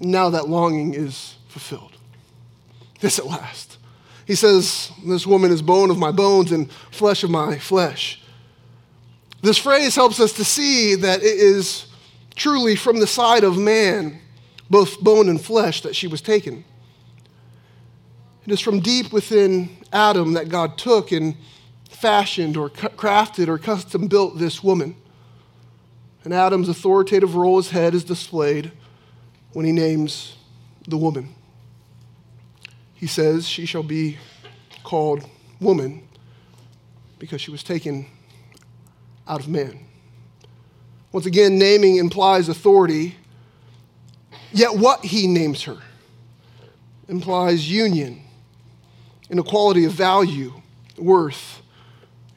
Now 0.00 0.30
that 0.30 0.48
longing 0.48 0.94
is 0.94 1.36
fulfilled. 1.48 1.92
This 3.00 3.18
at 3.18 3.26
last. 3.26 3.78
He 4.26 4.34
says, 4.34 4.90
This 5.04 5.26
woman 5.26 5.50
is 5.50 5.62
bone 5.62 5.90
of 5.90 5.98
my 5.98 6.10
bones 6.10 6.52
and 6.52 6.70
flesh 6.90 7.22
of 7.24 7.30
my 7.30 7.58
flesh. 7.58 8.22
This 9.42 9.58
phrase 9.58 9.94
helps 9.94 10.20
us 10.20 10.32
to 10.34 10.44
see 10.44 10.94
that 10.96 11.20
it 11.22 11.38
is 11.38 11.86
truly 12.36 12.76
from 12.76 13.00
the 13.00 13.06
side 13.06 13.44
of 13.44 13.58
man 13.58 14.20
both 14.68 15.00
bone 15.00 15.28
and 15.28 15.40
flesh, 15.40 15.80
that 15.82 15.96
she 15.96 16.06
was 16.06 16.20
taken. 16.20 16.64
It 18.46 18.52
is 18.52 18.60
from 18.60 18.80
deep 18.80 19.12
within 19.12 19.76
Adam 19.92 20.34
that 20.34 20.48
God 20.48 20.78
took 20.78 21.10
and 21.10 21.36
fashioned 21.90 22.56
or 22.56 22.70
crafted 22.70 23.48
or 23.48 23.58
custom 23.58 24.06
built 24.06 24.38
this 24.38 24.62
woman. 24.62 24.94
And 26.22 26.32
Adam's 26.32 26.68
authoritative 26.68 27.34
role 27.34 27.58
as 27.58 27.70
head 27.70 27.94
is 27.94 28.04
displayed 28.04 28.72
when 29.52 29.66
he 29.66 29.72
names 29.72 30.36
the 30.86 30.96
woman. 30.96 31.34
He 32.94 33.06
says, 33.06 33.46
She 33.46 33.66
shall 33.66 33.82
be 33.82 34.18
called 34.84 35.28
woman 35.60 36.02
because 37.18 37.40
she 37.40 37.50
was 37.50 37.62
taken 37.62 38.06
out 39.28 39.40
of 39.40 39.48
man. 39.48 39.78
Once 41.12 41.26
again, 41.26 41.58
naming 41.58 41.96
implies 41.96 42.48
authority 42.48 43.16
Yet 44.52 44.76
what 44.76 45.04
he 45.04 45.26
names 45.26 45.62
her 45.62 45.78
implies 47.08 47.70
union, 47.70 48.22
inequality 49.28 49.84
of 49.84 49.92
value, 49.92 50.52
worth, 50.96 51.62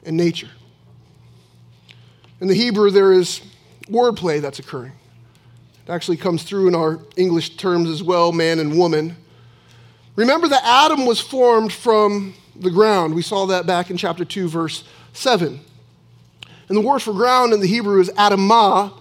and 0.04 0.16
nature. 0.16 0.50
In 2.40 2.48
the 2.48 2.54
Hebrew, 2.54 2.90
there 2.90 3.12
is 3.12 3.40
wordplay 3.88 4.40
that's 4.40 4.58
occurring. 4.58 4.92
It 5.86 5.90
actually 5.90 6.16
comes 6.16 6.42
through 6.42 6.68
in 6.68 6.74
our 6.74 6.98
English 7.16 7.56
terms 7.56 7.90
as 7.90 8.02
well, 8.02 8.32
man 8.32 8.58
and 8.58 8.78
woman. 8.78 9.16
Remember 10.16 10.48
that 10.48 10.64
Adam 10.64 11.04
was 11.04 11.20
formed 11.20 11.72
from 11.72 12.34
the 12.56 12.70
ground. 12.70 13.14
We 13.14 13.22
saw 13.22 13.46
that 13.46 13.66
back 13.66 13.90
in 13.90 13.96
chapter 13.96 14.24
2, 14.24 14.48
verse 14.48 14.84
7. 15.12 15.60
And 16.68 16.76
the 16.76 16.80
word 16.80 17.00
for 17.00 17.12
ground 17.12 17.52
in 17.52 17.60
the 17.60 17.66
Hebrew 17.66 18.00
is 18.00 18.08
Adamah, 18.10 18.98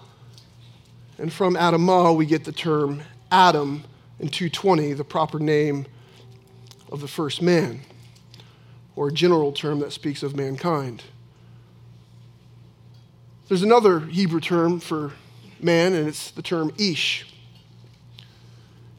and 1.17 1.32
from 1.32 1.56
Adamah, 1.56 2.15
we 2.17 2.26
get 2.26 2.43
the 2.43 2.52
term 2.52 3.04
Adam 3.32 3.84
in 4.19 4.28
220, 4.28 4.93
the 4.93 5.04
proper 5.04 5.39
name 5.39 5.86
of 6.91 7.00
the 7.00 7.08
first 7.08 7.41
man, 7.41 7.82
or 8.96 9.08
a 9.08 9.12
general 9.12 9.54
term 9.54 9.80
that 9.80 9.93
speaks 9.93 10.24
of 10.24 10.36
mankind. 10.36 11.04
There's 13.48 13.63
another 13.63 14.02
Hebrew 14.02 14.41
term 14.41 14.80
for 14.80 15.13
man, 15.63 15.93
and 15.93 16.08
it's 16.08 16.32
the 16.32 16.41
term 16.41 16.71
Ish. 16.78 17.26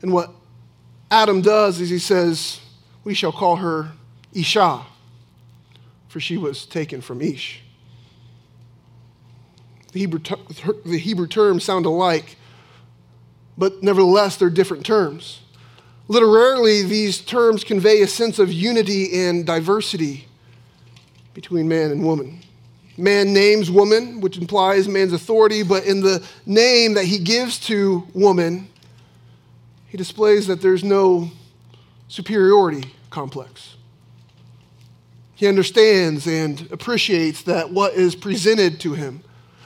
And 0.02 0.12
what 0.12 0.30
Adam 1.10 1.40
does 1.40 1.80
is 1.80 1.90
he 1.90 1.98
says, 1.98 2.60
We 3.04 3.14
shall 3.14 3.32
call 3.32 3.56
her 3.56 3.92
Isha, 4.32 4.82
for 6.08 6.20
she 6.20 6.36
was 6.36 6.66
taken 6.66 7.00
from 7.00 7.20
Ish. 7.22 7.62
The 9.92 10.00
Hebrew, 10.00 10.20
the 10.84 10.98
Hebrew 10.98 11.26
terms 11.26 11.64
sound 11.64 11.86
alike, 11.86 12.36
but 13.56 13.82
nevertheless, 13.82 14.36
they're 14.36 14.50
different 14.50 14.84
terms. 14.84 15.40
Literally, 16.08 16.82
these 16.82 17.20
terms 17.20 17.64
convey 17.64 18.02
a 18.02 18.06
sense 18.06 18.38
of 18.38 18.52
unity 18.52 19.24
and 19.26 19.46
diversity 19.46 20.26
between 21.32 21.68
man 21.68 21.90
and 21.90 22.04
woman. 22.04 22.40
Man 22.96 23.32
names 23.32 23.70
woman, 23.70 24.20
which 24.20 24.38
implies 24.38 24.86
man's 24.86 25.12
authority, 25.12 25.62
but 25.62 25.84
in 25.84 26.00
the 26.00 26.24
name 26.46 26.94
that 26.94 27.04
he 27.04 27.18
gives 27.18 27.58
to 27.66 28.06
woman, 28.14 28.68
he 29.88 29.96
displays 29.96 30.46
that 30.46 30.60
there's 30.60 30.84
no 30.84 31.30
superiority 32.08 32.92
complex. 33.10 33.76
He 35.34 35.48
understands 35.48 36.26
and 36.28 36.68
appreciates 36.70 37.42
that 37.42 37.70
what 37.70 37.94
is 37.94 38.14
presented 38.14 38.78
to 38.80 38.92
him, 38.92 39.22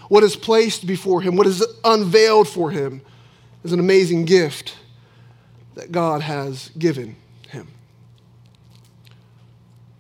what 0.09 0.25
is 0.25 0.35
placed 0.35 0.87
before 0.87 1.21
him, 1.21 1.37
what 1.37 1.47
is 1.47 1.65
unveiled 1.85 2.49
for 2.49 2.71
him, 2.71 3.03
is 3.63 3.73
an 3.73 3.81
amazing 3.81 4.25
gift 4.25 4.77
that 5.75 5.93
God 5.93 6.23
has 6.23 6.71
given 6.79 7.17
him. 7.49 7.69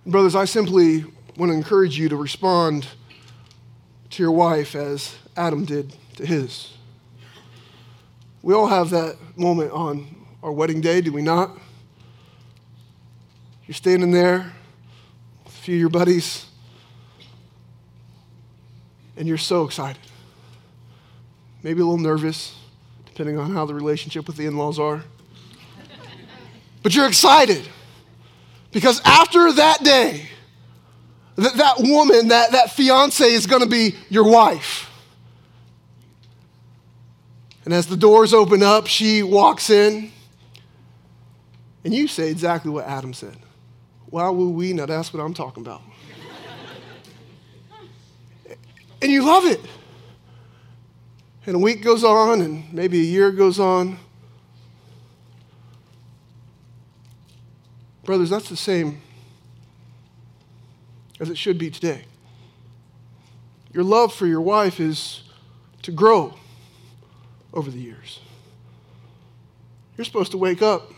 Brothers, 0.06 0.34
I 0.34 0.46
simply 0.46 1.04
want 1.36 1.50
to 1.50 1.56
encourage 1.56 1.98
you 1.98 2.08
to 2.08 2.16
respond 2.16 2.86
to 4.10 4.22
your 4.22 4.32
wife 4.32 4.74
as 4.74 5.16
Adam 5.36 5.64
did 5.64 5.94
to 6.16 6.26
his. 6.26 6.72
We 8.42 8.54
all 8.54 8.66
have 8.66 8.90
that 8.90 9.16
moment 9.36 9.72
on 9.72 10.14
our 10.42 10.52
wedding 10.52 10.80
day, 10.80 11.00
do 11.00 11.12
we 11.12 11.22
not? 11.22 11.50
You're 13.66 13.74
standing 13.74 14.12
there 14.12 14.52
with 15.44 15.52
a 15.52 15.56
few 15.56 15.74
of 15.74 15.80
your 15.80 15.90
buddies, 15.90 16.46
and 19.16 19.28
you're 19.28 19.36
so 19.36 19.64
excited. 19.64 20.00
Maybe 21.62 21.80
a 21.80 21.84
little 21.84 21.98
nervous, 21.98 22.54
depending 23.06 23.36
on 23.36 23.52
how 23.52 23.66
the 23.66 23.74
relationship 23.74 24.26
with 24.26 24.36
the 24.36 24.46
in 24.46 24.56
laws 24.56 24.78
are. 24.78 25.02
But 26.82 26.94
you're 26.94 27.08
excited 27.08 27.68
because 28.70 29.00
after 29.04 29.52
that 29.52 29.82
day, 29.82 30.28
that, 31.38 31.54
that 31.54 31.74
woman, 31.78 32.28
that, 32.28 32.50
that 32.52 32.72
fiance 32.72 33.24
is 33.24 33.46
going 33.46 33.62
to 33.62 33.68
be 33.68 33.94
your 34.10 34.28
wife. 34.28 34.90
And 37.64 37.72
as 37.72 37.86
the 37.86 37.96
doors 37.96 38.34
open 38.34 38.62
up, 38.62 38.88
she 38.88 39.22
walks 39.22 39.70
in, 39.70 40.10
and 41.84 41.94
you 41.94 42.08
say 42.08 42.30
exactly 42.30 42.70
what 42.72 42.86
Adam 42.86 43.12
said. 43.12 43.36
Why 44.06 44.28
will 44.30 44.52
we? 44.52 44.72
Now 44.72 44.86
that's 44.86 45.12
what 45.12 45.22
I'm 45.22 45.34
talking 45.34 45.62
about. 45.62 45.82
and 49.00 49.12
you 49.12 49.24
love 49.24 49.44
it. 49.44 49.60
And 51.46 51.54
a 51.54 51.58
week 51.58 51.82
goes 51.82 52.02
on, 52.02 52.40
and 52.40 52.72
maybe 52.72 52.98
a 52.98 53.04
year 53.04 53.30
goes 53.30 53.60
on. 53.60 53.98
Brothers, 58.04 58.30
that's 58.30 58.48
the 58.48 58.56
same 58.56 59.02
as 61.20 61.30
it 61.30 61.38
should 61.38 61.58
be 61.58 61.70
today. 61.70 62.04
Your 63.72 63.84
love 63.84 64.14
for 64.14 64.26
your 64.26 64.40
wife 64.40 64.80
is 64.80 65.22
to 65.82 65.92
grow 65.92 66.34
over 67.52 67.70
the 67.70 67.78
years. 67.78 68.20
You're 69.96 70.04
supposed 70.04 70.30
to 70.32 70.38
wake 70.38 70.62
up 70.62 70.92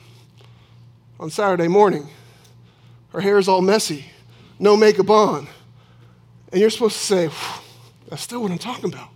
on 1.18 1.30
Saturday 1.30 1.68
morning, 1.68 2.08
her 3.12 3.20
hair 3.20 3.38
is 3.38 3.48
all 3.48 3.60
messy, 3.60 4.06
no 4.58 4.76
makeup 4.76 5.10
on, 5.10 5.46
and 6.50 6.60
you're 6.60 6.70
supposed 6.70 6.96
to 6.96 7.04
say, 7.04 7.30
That's 8.08 8.22
still 8.22 8.42
what 8.42 8.50
I'm 8.50 8.58
talking 8.58 8.92
about. 8.92 9.08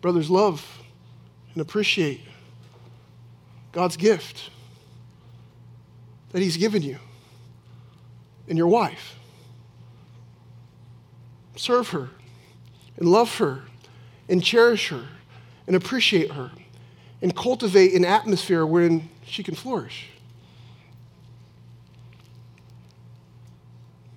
Brothers, 0.00 0.28
love 0.28 0.82
and 1.54 1.62
appreciate 1.62 2.20
God's 3.72 3.96
gift 3.96 4.50
that 6.34 6.42
He's 6.42 6.56
given 6.56 6.82
you 6.82 6.98
and 8.48 8.58
your 8.58 8.66
wife. 8.66 9.14
Serve 11.54 11.90
her 11.90 12.10
and 12.96 13.08
love 13.08 13.38
her 13.38 13.62
and 14.28 14.42
cherish 14.42 14.88
her 14.88 15.04
and 15.68 15.76
appreciate 15.76 16.32
her 16.32 16.50
and 17.22 17.36
cultivate 17.36 17.94
an 17.94 18.04
atmosphere 18.04 18.66
wherein 18.66 19.08
she 19.24 19.44
can 19.44 19.54
flourish. 19.54 20.08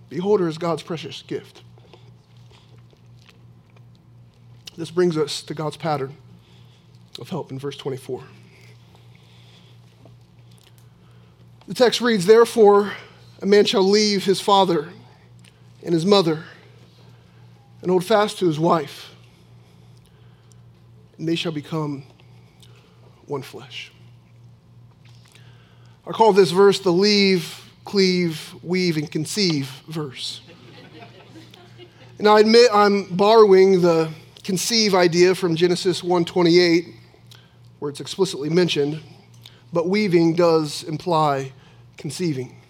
Behold 0.09 0.39
her 0.39 0.47
as 0.47 0.57
God's 0.57 0.81
precious 0.81 1.21
gift. 1.21 1.61
This 4.75 4.89
brings 4.89 5.17
us 5.17 5.43
to 5.43 5.53
God's 5.53 5.77
pattern 5.77 6.17
of 7.19 7.29
help 7.29 7.51
in 7.51 7.59
verse 7.59 7.77
24. 7.77 8.23
The 11.67 11.73
text 11.73 11.99
reads, 11.99 12.25
Therefore, 12.25 12.93
a 13.41 13.45
man 13.45 13.65
shall 13.65 13.83
leave 13.83 14.23
his 14.23 14.39
father 14.39 14.87
and 15.83 15.93
his 15.93 16.05
mother 16.05 16.45
and 17.81 17.91
hold 17.91 18.05
fast 18.05 18.39
to 18.39 18.47
his 18.47 18.57
wife, 18.57 19.13
and 21.17 21.27
they 21.27 21.35
shall 21.35 21.51
become 21.51 22.03
one 23.25 23.41
flesh. 23.41 23.91
I 26.07 26.11
call 26.11 26.31
this 26.31 26.51
verse 26.51 26.79
the 26.79 26.93
leave, 26.93 27.69
cleave, 27.83 28.55
weave, 28.63 28.95
and 28.95 29.11
conceive 29.11 29.67
verse. 29.89 30.39
And 32.17 32.29
I 32.29 32.39
admit 32.39 32.69
I'm 32.73 33.03
borrowing 33.15 33.81
the 33.81 34.09
conceive 34.43 34.95
idea 34.95 35.35
from 35.35 35.57
Genesis 35.57 36.01
1:28, 36.01 36.93
where 37.79 37.91
it's 37.91 37.99
explicitly 37.99 38.49
mentioned, 38.49 39.01
but 39.73 39.89
weaving 39.89 40.33
does 40.33 40.83
imply 40.83 41.51
conceiving. 41.97 42.61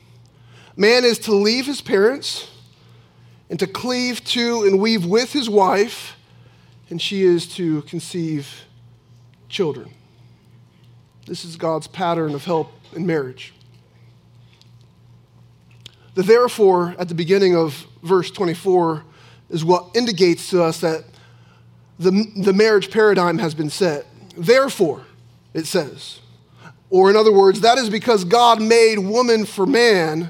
Man 0.76 1.04
is 1.04 1.20
to 1.20 1.34
leave 1.34 1.66
his 1.66 1.82
parents 1.82 2.50
and 3.50 3.60
to 3.60 3.68
cleave 3.68 4.24
to 4.26 4.64
and 4.64 4.80
weave 4.80 5.06
with 5.06 5.34
his 5.34 5.50
wife, 5.50 6.16
and 6.90 7.02
she 7.02 7.24
is 7.24 7.48
to 7.56 7.82
conceive 7.84 8.66
children. 9.50 9.92
This 11.26 11.44
is 11.44 11.56
God's 11.56 11.88
pattern 11.88 12.34
of 12.34 12.46
help 12.46 12.72
in 12.94 13.06
marriage. 13.06 13.54
The 16.16 16.24
therefore 16.24 16.96
at 16.98 17.10
the 17.10 17.16
beginning 17.16 17.56
of 17.56 17.86
verse 18.02 18.32
24 18.32 19.04
is 19.50 19.64
what 19.64 19.96
indicates 19.96 20.50
to 20.50 20.64
us 20.64 20.80
that 20.82 21.04
the, 22.00 22.12
the 22.36 22.54
marriage 22.54 22.92
paradigm 22.92 23.38
has 23.40 23.54
been 23.54 23.70
set. 23.70 24.06
Therefore, 24.36 25.04
it 25.54 25.66
says, 25.66 26.20
or, 26.90 27.10
in 27.10 27.16
other 27.16 27.32
words, 27.32 27.62
that 27.62 27.78
is 27.78 27.90
because 27.90 28.24
God 28.24 28.62
made 28.62 29.00
woman 29.00 29.46
for 29.46 29.66
man, 29.66 30.30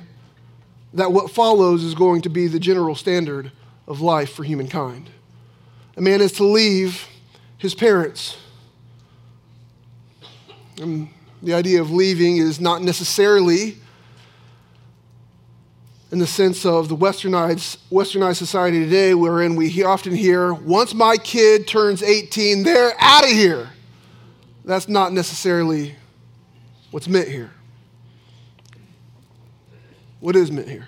that 0.94 1.12
what 1.12 1.30
follows 1.30 1.84
is 1.84 1.94
going 1.94 2.22
to 2.22 2.30
be 2.30 2.48
the 2.48 2.60
general 2.60 2.96
standard 2.96 3.52
of 3.88 4.02
life 4.02 4.32
for 4.32 4.44
humankind. 4.44 5.10
A 5.96 6.02
man 6.02 6.22
is 6.22 6.32
to 6.34 6.44
leave 6.44 7.08
his 7.58 7.76
parents. 7.76 8.38
And 10.82 11.10
the 11.42 11.54
idea 11.54 11.82
of 11.82 11.92
leaving 11.92 12.38
is 12.38 12.60
not 12.60 12.82
necessarily 12.82 13.78
in 16.12 16.20
the 16.20 16.28
sense 16.28 16.66
of 16.66 16.88
the 16.88 16.96
westernized, 16.96 17.78
westernized 17.92 18.38
society 18.38 18.80
today, 18.80 19.14
wherein 19.14 19.56
we 19.56 19.84
often 19.84 20.16
hear, 20.16 20.54
once 20.54 20.94
my 20.94 21.18
kid 21.18 21.68
turns 21.68 22.02
18, 22.02 22.64
they're 22.64 22.94
out 22.98 23.26
of 23.26 23.30
here. 23.30 23.70
That's 24.64 24.88
not 24.88 25.12
necessarily 25.12 25.96
what's 26.98 27.08
meant 27.08 27.28
here. 27.28 27.52
What 30.20 30.36
is 30.36 30.52
meant 30.52 30.68
here? 30.68 30.88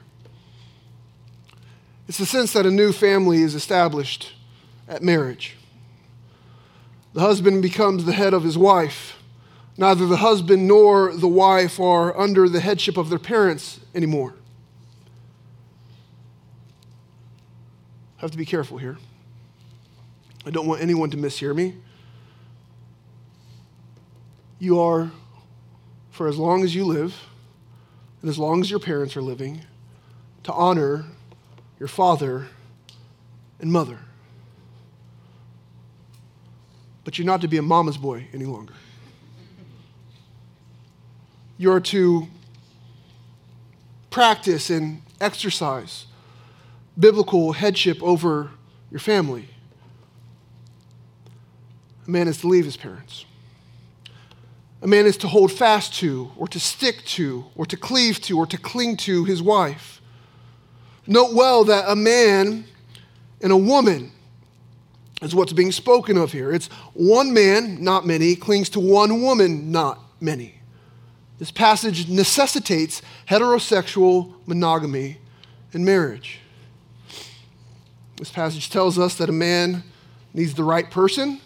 It's 2.08 2.18
the 2.18 2.26
sense 2.26 2.52
that 2.54 2.66
a 2.66 2.72
new 2.72 2.92
family 2.92 3.44
is 3.44 3.54
established 3.54 4.34
at 4.88 5.04
marriage. 5.04 5.56
The 7.14 7.20
husband 7.20 7.62
becomes 7.62 8.06
the 8.06 8.14
head 8.14 8.34
of 8.34 8.42
his 8.42 8.58
wife. 8.58 9.22
Neither 9.78 10.08
the 10.08 10.18
husband 10.18 10.68
nor 10.68 11.16
the 11.16 11.28
wife 11.28 11.80
are 11.80 12.20
under 12.20 12.50
the 12.50 12.60
headship 12.60 12.98
of 12.98 13.12
their 13.12 13.20
parents 13.20 13.80
anymore. 13.94 14.34
I 18.18 18.22
have 18.22 18.32
to 18.32 18.38
be 18.40 18.48
careful 18.48 18.80
here. 18.80 18.98
I 20.44 20.50
don't 20.50 20.66
want 20.66 20.82
anyone 20.82 21.12
to 21.12 21.18
mishear 21.18 21.56
me. 21.56 21.76
You 24.58 24.80
are 24.80 25.12
for 26.20 26.28
as 26.28 26.38
long 26.38 26.66
as 26.66 26.76
you 26.76 26.84
live 26.84 27.16
and 28.20 28.30
as 28.30 28.38
long 28.38 28.60
as 28.60 28.70
your 28.70 28.82
parents 28.82 29.16
are 29.16 29.22
living 29.22 29.62
to 30.44 30.52
honor 30.52 31.06
your 31.80 31.88
father 31.88 32.48
and 33.62 33.72
mother. 33.72 34.00
But 37.06 37.18
you're 37.18 37.26
not 37.26 37.40
to 37.40 37.48
be 37.48 37.56
a 37.56 37.62
mama's 37.62 37.96
boy 37.96 38.28
any 38.34 38.44
longer. 38.44 38.74
You're 41.58 41.80
to 41.80 42.28
practice 44.10 44.70
and 44.70 45.02
exercise 45.22 46.06
biblical 47.00 47.54
headship 47.54 48.04
over 48.04 48.52
your 48.92 49.00
family. 49.00 49.48
A 52.06 52.12
man 52.12 52.28
is 52.28 52.40
to 52.40 52.50
leave 52.50 52.66
his 52.66 52.76
parents. 52.76 53.24
A 54.82 54.88
man 54.88 55.06
is 55.06 55.18
to 55.18 55.28
hold 55.28 55.52
fast 55.52 55.94
to, 55.96 56.32
or 56.38 56.48
to 56.48 56.60
stick 56.60 57.04
to, 57.06 57.46
or 57.56 57.66
to 57.66 57.76
cleave 57.76 58.22
to, 58.22 58.38
or 58.38 58.46
to 58.46 58.58
cling 58.58 58.96
to 58.98 59.26
his 59.26 59.42
wife. 59.42 60.02
Note 61.06 61.34
well 61.34 61.66
that 61.66 61.86
a 61.88 61.96
man 61.96 62.66
and 63.42 63.52
a 63.52 63.58
woman 63.58 64.12
is 65.22 65.36
what's 65.36 65.54
being 65.54 65.72
spoken 65.72 66.18
of 66.18 66.32
here. 66.32 66.52
It's 66.52 66.68
one 66.94 67.34
man, 67.34 67.84
not 67.84 68.06
many, 68.06 68.36
clings 68.36 68.70
to 68.70 68.80
one 68.80 69.22
woman, 69.22 69.72
not 69.72 70.00
many. 70.22 70.56
This 71.40 71.52
passage 71.52 72.08
necessitates 72.08 73.02
heterosexual 73.28 74.34
monogamy 74.46 75.18
in 75.74 75.84
marriage. 75.84 76.40
This 78.18 78.32
passage 78.32 78.70
tells 78.70 79.00
us 79.00 79.16
that 79.16 79.30
a 79.30 79.34
man 79.34 79.84
needs 80.34 80.54
the 80.54 80.64
right 80.64 80.90
person, 80.90 81.40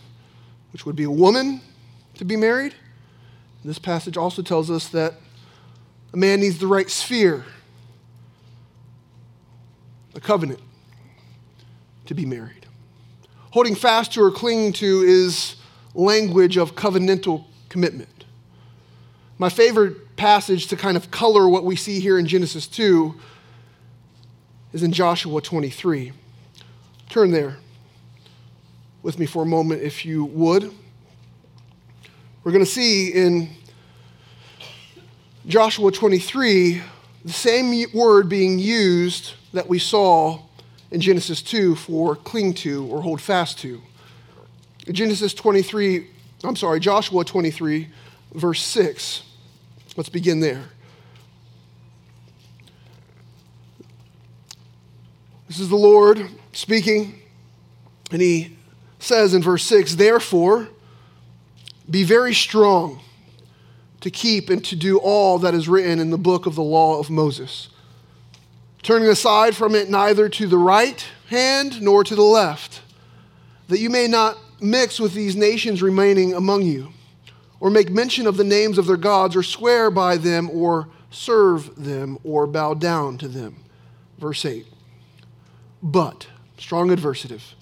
which 0.71 0.85
would 0.85 0.95
be 0.95 1.03
a 1.03 1.11
woman, 1.11 1.61
to 2.15 2.25
be 2.25 2.35
married. 2.35 2.73
This 3.65 3.79
passage 3.79 4.17
also 4.17 4.41
tells 4.41 4.69
us 4.69 4.89
that 4.89 5.15
a 6.13 6.17
man 6.17 6.41
needs 6.41 6.59
the 6.59 6.67
right 6.67 6.89
sphere, 6.89 7.45
a 10.13 10.19
covenant, 10.19 10.59
to 12.05 12.13
be 12.13 12.25
married. 12.25 12.65
Holding 13.51 13.75
fast 13.75 14.13
to 14.13 14.23
or 14.23 14.31
clinging 14.31 14.73
to 14.73 15.01
is 15.01 15.55
language 15.93 16.57
of 16.57 16.75
covenantal 16.75 17.45
commitment. 17.69 18.25
My 19.37 19.49
favorite 19.49 20.15
passage 20.15 20.67
to 20.67 20.75
kind 20.75 20.97
of 20.97 21.09
color 21.11 21.47
what 21.47 21.63
we 21.63 21.75
see 21.75 21.99
here 21.99 22.19
in 22.19 22.27
Genesis 22.27 22.67
2 22.67 23.15
is 24.73 24.83
in 24.83 24.91
Joshua 24.91 25.41
23. 25.41 26.11
Turn 27.09 27.31
there 27.31 27.57
with 29.01 29.19
me 29.19 29.25
for 29.25 29.43
a 29.43 29.45
moment, 29.45 29.81
if 29.81 30.05
you 30.05 30.25
would. 30.25 30.73
We're 32.43 32.51
going 32.51 32.65
to 32.65 32.69
see 32.69 33.07
in 33.07 33.51
Joshua 35.47 35.93
23 35.93 36.81
the 37.23 37.31
same 37.31 37.85
word 37.93 38.27
being 38.27 38.59
used 38.59 39.35
that 39.53 39.69
we 39.69 39.79
saw 39.79 40.41
in 40.91 40.99
Genesis 40.99 41.41
2 41.41 41.75
for 41.75 42.17
cling 42.17 42.53
to 42.55 42.85
or 42.87 43.01
hold 43.01 43.21
fast 43.21 43.59
to. 43.59 43.81
Genesis 44.91 45.33
23, 45.33 46.05
I'm 46.43 46.57
sorry, 46.57 46.81
Joshua 46.81 47.23
23 47.23 47.87
verse 48.33 48.61
6. 48.61 49.23
Let's 49.95 50.09
begin 50.09 50.41
there. 50.41 50.65
This 55.47 55.61
is 55.61 55.69
the 55.69 55.77
Lord 55.77 56.27
speaking, 56.51 57.21
and 58.11 58.21
he 58.21 58.57
says 58.99 59.33
in 59.33 59.41
verse 59.41 59.63
6 59.63 59.95
Therefore, 59.95 60.67
be 61.89 62.03
very 62.03 62.33
strong 62.33 63.01
to 64.01 64.09
keep 64.09 64.49
and 64.49 64.63
to 64.65 64.75
do 64.75 64.97
all 64.97 65.39
that 65.39 65.53
is 65.53 65.69
written 65.69 65.99
in 65.99 66.09
the 66.09 66.17
book 66.17 66.45
of 66.45 66.55
the 66.55 66.63
law 66.63 66.99
of 66.99 67.09
Moses, 67.09 67.69
turning 68.81 69.09
aside 69.09 69.55
from 69.55 69.75
it 69.75 69.89
neither 69.89 70.27
to 70.29 70.47
the 70.47 70.57
right 70.57 71.05
hand 71.29 71.81
nor 71.81 72.03
to 72.03 72.15
the 72.15 72.21
left, 72.21 72.81
that 73.67 73.79
you 73.79 73.89
may 73.89 74.07
not 74.07 74.37
mix 74.61 74.99
with 74.99 75.13
these 75.13 75.35
nations 75.35 75.81
remaining 75.81 76.33
among 76.33 76.63
you 76.63 76.93
or 77.63 77.69
make 77.69 77.89
mention 77.89 78.27
of 78.27 78.35
the 78.35 78.43
names 78.43 78.77
of 78.77 78.87
their 78.87 78.97
gods, 78.97 79.37
or 79.37 79.41
swear 79.41 79.89
by 79.89 80.17
them, 80.17 80.49
or 80.49 80.89
serve 81.09 81.73
them, 81.81 82.19
or 82.25 82.45
bow 82.45 82.73
down 82.73 83.17
to 83.17 83.25
them. 83.25 83.55
Verse 84.17 84.43
8. 84.43 84.67
But, 85.81 86.27
strong 86.57 86.89
adversative, 86.89 87.53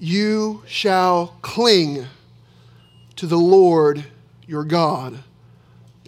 you 0.00 0.64
shall 0.66 1.36
cling 1.42 2.06
to 3.16 3.26
the 3.26 3.38
Lord 3.38 4.04
your 4.46 4.64
God, 4.64 5.18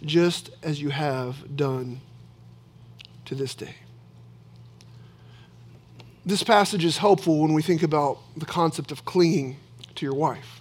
just 0.03 0.51
as 0.63 0.81
you 0.81 0.91
have 0.91 1.57
done 1.57 2.01
to 3.25 3.35
this 3.35 3.55
day. 3.55 3.75
This 6.25 6.43
passage 6.43 6.85
is 6.85 6.99
helpful 6.99 7.41
when 7.41 7.55
we 7.55 7.63
think 7.63 7.83
about 7.83 8.19
the 8.37 8.47
concept 8.47 8.91
of 8.91 9.05
clinging 9.05 9.57
to 9.95 10.05
your 10.05 10.15
wife. 10.15 10.61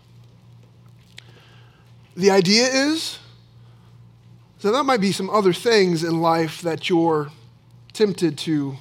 The 2.15 2.31
idea 2.31 2.67
is 2.67 3.19
that 4.61 4.71
there 4.71 4.83
might 4.83 5.01
be 5.01 5.11
some 5.11 5.29
other 5.29 5.53
things 5.53 6.03
in 6.03 6.21
life 6.21 6.61
that 6.61 6.89
you're 6.89 7.29
tempted 7.93 8.37
to 8.39 8.77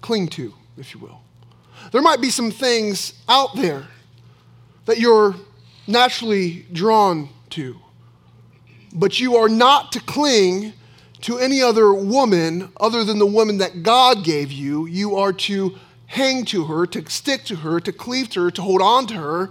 cling 0.00 0.28
to, 0.28 0.54
if 0.76 0.94
you 0.94 1.00
will. 1.00 1.20
There 1.90 2.02
might 2.02 2.20
be 2.20 2.30
some 2.30 2.50
things 2.50 3.14
out 3.28 3.56
there 3.56 3.86
that 4.86 4.98
you're 4.98 5.34
naturally 5.86 6.66
drawn 6.72 7.28
to, 7.50 7.78
but 8.92 9.18
you 9.20 9.36
are 9.36 9.48
not 9.48 9.92
to 9.92 10.00
cling 10.00 10.72
to 11.22 11.38
any 11.38 11.62
other 11.62 11.94
woman 11.94 12.70
other 12.78 13.04
than 13.04 13.18
the 13.18 13.26
woman 13.26 13.58
that 13.58 13.82
God 13.82 14.24
gave 14.24 14.50
you. 14.50 14.86
You 14.86 15.16
are 15.16 15.32
to 15.32 15.76
hang 16.06 16.44
to 16.46 16.64
her, 16.64 16.86
to 16.86 17.08
stick 17.08 17.44
to 17.44 17.56
her, 17.56 17.80
to 17.80 17.92
cleave 17.92 18.28
to 18.30 18.44
her, 18.44 18.50
to 18.50 18.62
hold 18.62 18.82
on 18.82 19.06
to 19.06 19.14
her, 19.14 19.50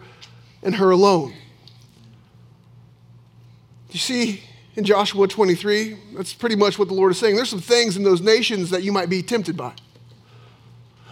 and 0.62 0.76
her 0.76 0.92
alone. 0.92 1.34
You 3.90 4.00
see, 4.00 4.44
in 4.76 4.84
Joshua 4.84 5.28
23, 5.28 5.98
that's 6.14 6.34
pretty 6.34 6.56
much 6.56 6.80
what 6.80 6.88
the 6.88 6.94
Lord 6.94 7.12
is 7.12 7.20
saying. 7.20 7.36
There's 7.36 7.50
some 7.50 7.60
things 7.60 7.98
in 7.98 8.04
those 8.04 8.22
nations 8.22 8.70
that 8.70 8.84
you 8.84 8.92
might 8.92 9.10
be 9.10 9.22
tempted 9.22 9.58
by. 9.58 9.74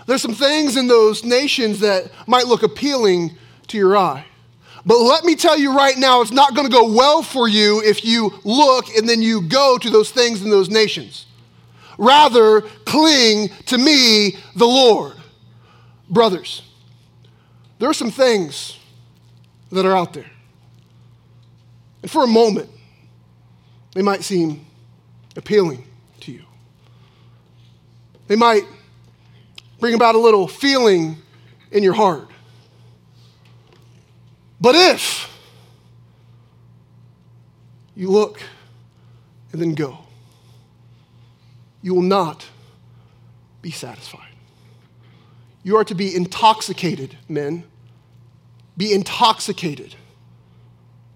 There's 0.06 0.22
some 0.22 0.34
things 0.34 0.78
in 0.78 0.88
those 0.88 1.24
nations 1.24 1.82
that 1.82 2.12
might 2.28 2.48
look 2.48 2.64
appealing 2.64 3.38
to 3.68 3.78
your 3.78 3.98
eye. 3.98 4.26
But 4.86 5.00
let 5.00 5.26
me 5.26 5.36
tell 5.36 5.58
you 5.58 5.76
right 5.76 5.98
now, 5.98 6.22
it's 6.22 6.32
not 6.32 6.56
going 6.56 6.68
to 6.68 6.72
go 6.72 6.92
well 6.92 7.22
for 7.22 7.48
you 7.48 7.82
if 7.84 8.06
you 8.06 8.40
look 8.44 8.90
and 8.96 9.08
then 9.08 9.22
you 9.22 9.42
go 9.42 9.78
to 9.78 9.90
those 9.90 10.12
things 10.12 10.42
in 10.42 10.50
those 10.50 10.70
nations. 10.70 11.26
Rather, 11.98 12.62
cling 12.86 13.50
to 13.66 13.78
me, 13.78 14.38
the 14.56 14.66
Lord. 14.66 15.16
Brothers, 16.10 16.64
there 17.78 17.90
are 17.90 17.94
some 17.94 18.10
things 18.10 18.80
that 19.72 19.86
are 19.86 19.96
out 19.96 20.14
there. 20.14 20.32
And 22.02 22.10
for 22.10 22.24
a 22.24 22.28
moment, 22.28 22.70
they 23.94 24.02
might 24.02 24.24
seem 24.24 24.66
appealing 25.36 25.86
to 26.22 26.32
you. 26.32 26.44
They 28.28 28.36
might 28.36 28.64
bring 29.80 29.94
about 29.94 30.16
a 30.16 30.20
little 30.20 30.48
feeling 30.48 31.18
in 31.72 31.84
your 31.84 31.94
heart. 31.94 32.30
But 34.62 34.76
if 34.76 35.30
you 37.96 38.10
look 38.10 38.42
and 39.52 39.62
then 39.62 39.74
go, 39.74 40.00
you 41.82 41.94
will 41.94 42.02
not 42.02 42.46
be 43.62 43.72
satisfied. 43.72 44.26
You 45.64 45.78
are 45.78 45.84
to 45.86 45.96
be 45.96 46.16
intoxicated, 46.16 47.18
men. 47.28 47.64
Be 48.78 48.94
intoxicated 48.94 49.96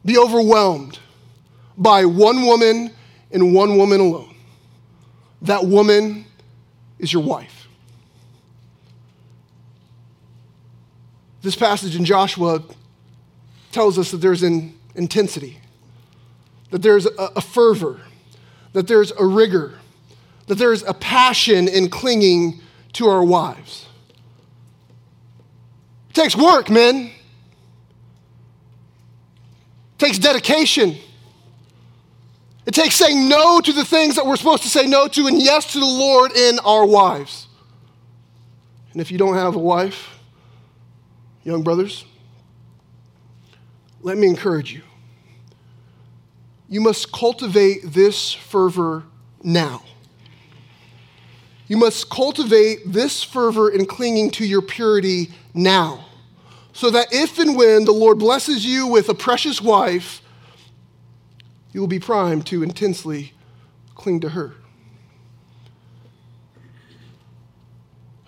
be 0.06 0.18
overwhelmed 0.18 1.00
by 1.78 2.06
one 2.06 2.44
woman 2.44 2.92
and 3.32 3.54
one 3.54 3.78
woman 3.78 4.00
alone. 4.00 4.36
That 5.42 5.66
woman 5.66 6.26
is 7.00 7.12
your 7.12 7.24
wife. 7.24 7.68
This 11.42 11.56
passage 11.56 11.96
in 11.96 12.06
Joshua 12.06 12.64
tells 13.74 13.98
us 14.00 14.12
that 14.12 14.18
there's 14.18 14.44
an 14.44 14.78
intensity, 14.96 15.60
that 16.72 16.82
there's 16.82 17.06
a, 17.06 17.32
a 17.36 17.42
fervor, 17.42 18.00
that 18.74 18.88
there's 18.88 19.12
a 19.12 19.26
rigor, 19.26 19.74
that 20.48 20.56
there's 20.56 20.84
a 20.84 20.94
passion 20.94 21.68
in 21.68 21.90
clinging 21.90 22.62
to 22.94 23.08
our 23.08 23.24
wives. 23.24 23.88
It 26.10 26.14
takes 26.14 26.36
work, 26.36 26.70
men 26.70 27.12
It 29.94 30.00
takes 30.00 30.20
dedication. 30.20 30.98
It 32.66 32.74
takes 32.74 32.96
saying 32.96 33.28
no 33.28 33.60
to 33.62 33.74
the 33.74 33.86
things 33.86 34.16
that 34.16 34.26
we're 34.26 34.36
supposed 34.36 34.64
to 34.64 34.70
say 34.70 34.86
no 34.86 35.08
to 35.08 35.28
and 35.28 35.42
yes 35.42 35.74
to 35.74 35.80
the 35.80 35.86
Lord 35.86 36.32
in 36.32 36.60
our 36.60 36.86
wives. 36.86 37.48
And 38.92 39.02
if 39.02 39.12
you 39.12 39.18
don't 39.18 39.36
have 39.36 39.56
a 39.56 39.60
wife, 39.60 40.20
young 41.44 41.64
brothers, 41.64 42.06
let 44.04 44.18
me 44.18 44.28
encourage 44.28 44.74
you. 44.74 44.82
You 46.70 46.82
must 46.82 47.12
cultivate 47.12 47.80
this 47.84 48.34
fervor 48.34 49.04
now. 49.42 49.84
You 51.68 51.78
must 51.78 52.10
cultivate 52.10 52.80
this 52.86 53.24
fervor 53.24 53.70
in 53.70 53.86
clinging 53.86 54.32
to 54.32 54.46
your 54.46 54.62
purity 54.62 55.32
now 55.54 56.06
so 56.74 56.90
that 56.90 57.08
if 57.12 57.40
and 57.40 57.56
when 57.56 57.86
the 57.86 57.92
Lord 57.92 58.20
blesses 58.20 58.66
you 58.66 58.88
with 58.88 59.08
a 59.08 59.14
precious 59.14 59.62
wife, 59.62 60.22
you 61.72 61.80
will 61.80 61.88
be 61.88 62.00
primed 62.00 62.46
to 62.48 62.62
intensely 62.62 63.34
cling 63.96 64.20
to 64.20 64.30
her. 64.30 64.54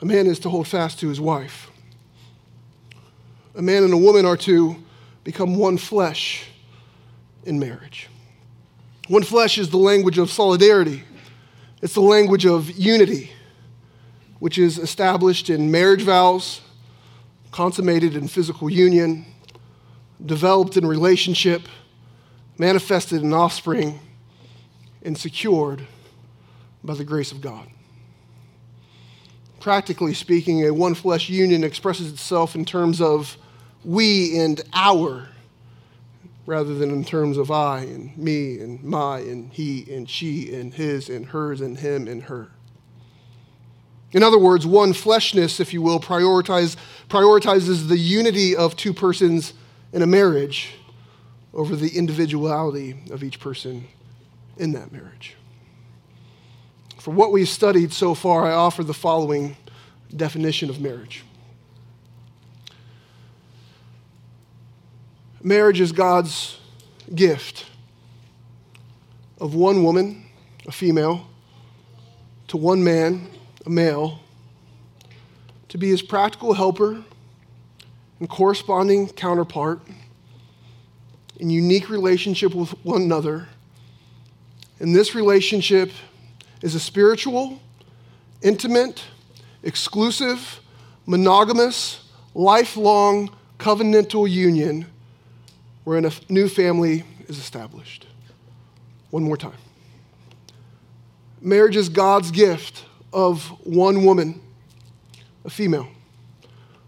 A 0.01 0.05
man 0.05 0.27
is 0.27 0.39
to 0.39 0.49
hold 0.49 0.67
fast 0.67 0.99
to 0.99 1.09
his 1.09 1.19
wife. 1.19 1.69
A 3.55 3.61
man 3.61 3.83
and 3.83 3.93
a 3.93 3.97
woman 3.97 4.25
are 4.25 4.37
to 4.37 4.84
become 5.25 5.55
one 5.55 5.77
flesh 5.77 6.45
in 7.43 7.59
marriage. 7.59 8.07
One 9.09 9.23
flesh 9.23 9.57
is 9.57 9.69
the 9.69 9.77
language 9.77 10.17
of 10.17 10.31
solidarity, 10.31 11.03
it's 11.81 11.93
the 11.93 12.01
language 12.01 12.45
of 12.45 12.71
unity, 12.71 13.31
which 14.39 14.57
is 14.57 14.79
established 14.79 15.49
in 15.49 15.69
marriage 15.69 16.03
vows, 16.03 16.61
consummated 17.51 18.15
in 18.15 18.27
physical 18.27 18.69
union, 18.69 19.25
developed 20.25 20.77
in 20.77 20.85
relationship, 20.85 21.63
manifested 22.57 23.21
in 23.21 23.33
offspring, 23.33 23.99
and 25.03 25.17
secured 25.17 25.85
by 26.83 26.93
the 26.93 27.03
grace 27.03 27.31
of 27.31 27.41
God. 27.41 27.67
Practically 29.59 30.13
speaking, 30.13 30.65
a 30.65 30.73
one 30.73 30.93
flesh 30.93 31.29
union 31.29 31.63
expresses 31.63 32.11
itself 32.11 32.55
in 32.55 32.63
terms 32.63 33.01
of 33.01 33.37
we 33.85 34.37
and 34.39 34.61
our, 34.73 35.29
rather 36.45 36.73
than 36.75 36.89
in 36.89 37.05
terms 37.05 37.37
of 37.37 37.51
I 37.51 37.79
and 37.81 38.17
me 38.17 38.59
and 38.59 38.83
my 38.83 39.19
and 39.19 39.51
he 39.51 39.91
and 39.93 40.09
she 40.09 40.53
and 40.53 40.73
his 40.73 41.09
and 41.09 41.27
hers 41.27 41.61
and 41.61 41.77
him 41.77 42.07
and 42.07 42.23
her. 42.23 42.49
In 44.11 44.23
other 44.23 44.39
words, 44.39 44.65
one 44.65 44.93
fleshness, 44.93 45.59
if 45.59 45.73
you 45.73 45.81
will, 45.81 45.99
prioritize, 45.99 46.77
prioritizes 47.09 47.87
the 47.87 47.97
unity 47.97 48.55
of 48.55 48.75
two 48.75 48.93
persons 48.93 49.53
in 49.91 50.01
a 50.01 50.07
marriage 50.07 50.75
over 51.53 51.75
the 51.75 51.97
individuality 51.97 53.03
of 53.11 53.23
each 53.23 53.39
person 53.39 53.87
in 54.57 54.71
that 54.71 54.91
marriage. 54.91 55.35
For 56.97 57.11
what 57.11 57.31
we've 57.31 57.47
studied 57.47 57.91
so 57.91 58.13
far, 58.15 58.45
I 58.45 58.53
offer 58.53 58.83
the 58.83 58.93
following 58.93 59.57
definition 60.15 60.69
of 60.69 60.79
marriage 60.79 61.23
Marriage 65.45 65.79
is 65.79 65.91
God's 65.91 66.57
gift 67.13 67.67
of 69.39 69.53
one 69.53 69.83
woman, 69.83 70.25
a 70.65 70.71
female, 70.71 71.27
to 72.47 72.57
one 72.57 72.83
man, 72.83 73.29
a 73.63 73.69
male, 73.69 74.21
to 75.69 75.77
be 75.77 75.89
his 75.89 76.01
practical 76.01 76.53
helper 76.53 77.03
and 78.19 78.27
corresponding 78.27 79.07
counterpart 79.09 79.81
in 81.39 81.51
unique 81.51 81.91
relationship 81.91 82.55
with 82.55 82.71
one 82.83 83.03
another. 83.03 83.47
And 84.79 84.95
this 84.95 85.13
relationship 85.13 85.91
is 86.63 86.73
a 86.73 86.79
spiritual, 86.79 87.61
intimate, 88.41 89.03
exclusive, 89.61 90.59
monogamous, 91.05 92.03
lifelong 92.33 93.29
covenantal 93.59 94.27
union 94.27 94.87
wherein 95.85 96.03
a 96.03 96.11
new 96.27 96.49
family 96.49 97.03
is 97.27 97.37
established. 97.39 98.07
One 99.11 99.23
more 99.23 99.37
time. 99.37 99.53
Marriage 101.41 101.75
is 101.75 101.87
God's 101.87 102.31
gift 102.31 102.83
of 103.13 103.45
one 103.65 104.03
woman, 104.03 104.41
a 105.45 105.49
female, 105.49 105.87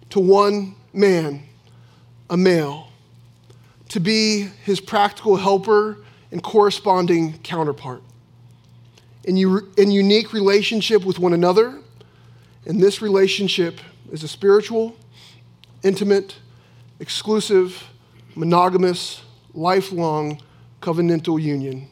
to 0.10 0.20
one 0.20 0.76
man, 0.92 1.44
a 2.30 2.36
male, 2.36 2.90
to 3.90 4.00
be 4.00 4.50
his 4.66 4.82
practical 4.82 5.38
helper 5.38 6.00
and 6.32 6.44
corresponding 6.44 7.38
counterpart. 7.40 8.02
In, 9.24 9.38
u- 9.38 9.72
in 9.78 9.92
unique 9.92 10.34
relationship 10.34 11.06
with 11.06 11.20
one 11.20 11.34
another, 11.34 11.80
and 12.66 12.82
this 12.82 13.02
relationship 13.02 13.80
is 14.12 14.24
a 14.24 14.28
spiritual, 14.28 14.96
intimate, 15.84 16.38
exclusive, 17.00 17.84
monogamous, 18.38 19.24
lifelong 19.54 20.40
covenantal 20.82 21.42
union 21.42 21.90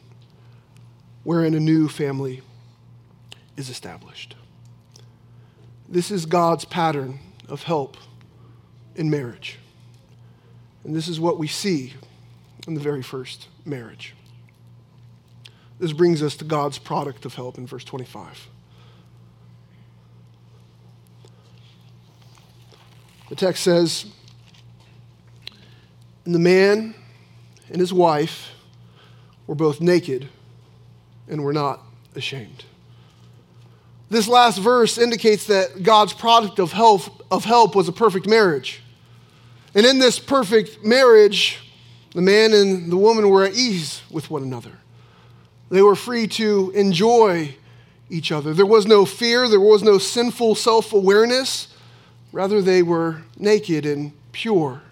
wherein 1.24 1.54
a 1.54 1.60
new 1.60 1.88
family 1.88 2.40
is 3.56 3.68
established. 3.68 4.36
This 5.88 6.10
is 6.10 6.24
God's 6.24 6.64
pattern 6.64 7.18
of 7.48 7.64
help 7.64 7.96
in 8.94 9.10
marriage. 9.10 9.58
And 10.84 10.94
this 10.94 11.08
is 11.08 11.18
what 11.18 11.36
we 11.36 11.48
see 11.48 11.94
in 12.68 12.74
the 12.74 12.80
very 12.80 13.02
first 13.02 13.48
marriage. 13.64 14.14
This 15.80 15.92
brings 15.92 16.22
us 16.22 16.36
to 16.36 16.44
God's 16.44 16.78
product 16.78 17.24
of 17.24 17.34
help 17.34 17.58
in 17.58 17.66
verse 17.66 17.84
25. 17.84 18.48
The 23.28 23.34
text 23.34 23.64
says, 23.64 24.06
and 26.26 26.34
the 26.34 26.40
man 26.40 26.94
and 27.70 27.80
his 27.80 27.92
wife 27.92 28.50
were 29.46 29.54
both 29.54 29.80
naked 29.80 30.28
and 31.28 31.42
were 31.42 31.52
not 31.52 31.80
ashamed. 32.16 32.64
This 34.10 34.26
last 34.28 34.58
verse 34.58 34.98
indicates 34.98 35.46
that 35.46 35.84
God's 35.84 36.12
product 36.12 36.58
of 36.58 36.72
help, 36.72 37.24
of 37.30 37.44
help 37.44 37.74
was 37.74 37.88
a 37.88 37.92
perfect 37.92 38.26
marriage. 38.26 38.82
And 39.74 39.86
in 39.86 39.98
this 39.98 40.18
perfect 40.18 40.84
marriage, 40.84 41.58
the 42.12 42.22
man 42.22 42.52
and 42.52 42.90
the 42.90 42.96
woman 42.96 43.28
were 43.30 43.44
at 43.44 43.54
ease 43.54 44.02
with 44.10 44.28
one 44.28 44.42
another. 44.42 44.72
They 45.70 45.82
were 45.82 45.96
free 45.96 46.26
to 46.28 46.72
enjoy 46.74 47.54
each 48.10 48.32
other. 48.32 48.52
There 48.52 48.66
was 48.66 48.86
no 48.86 49.04
fear, 49.04 49.48
there 49.48 49.60
was 49.60 49.82
no 49.82 49.98
sinful 49.98 50.56
self 50.56 50.92
awareness. 50.92 51.68
Rather, 52.32 52.60
they 52.62 52.82
were 52.82 53.22
naked 53.38 53.86
and 53.86 54.12
pure 54.32 54.82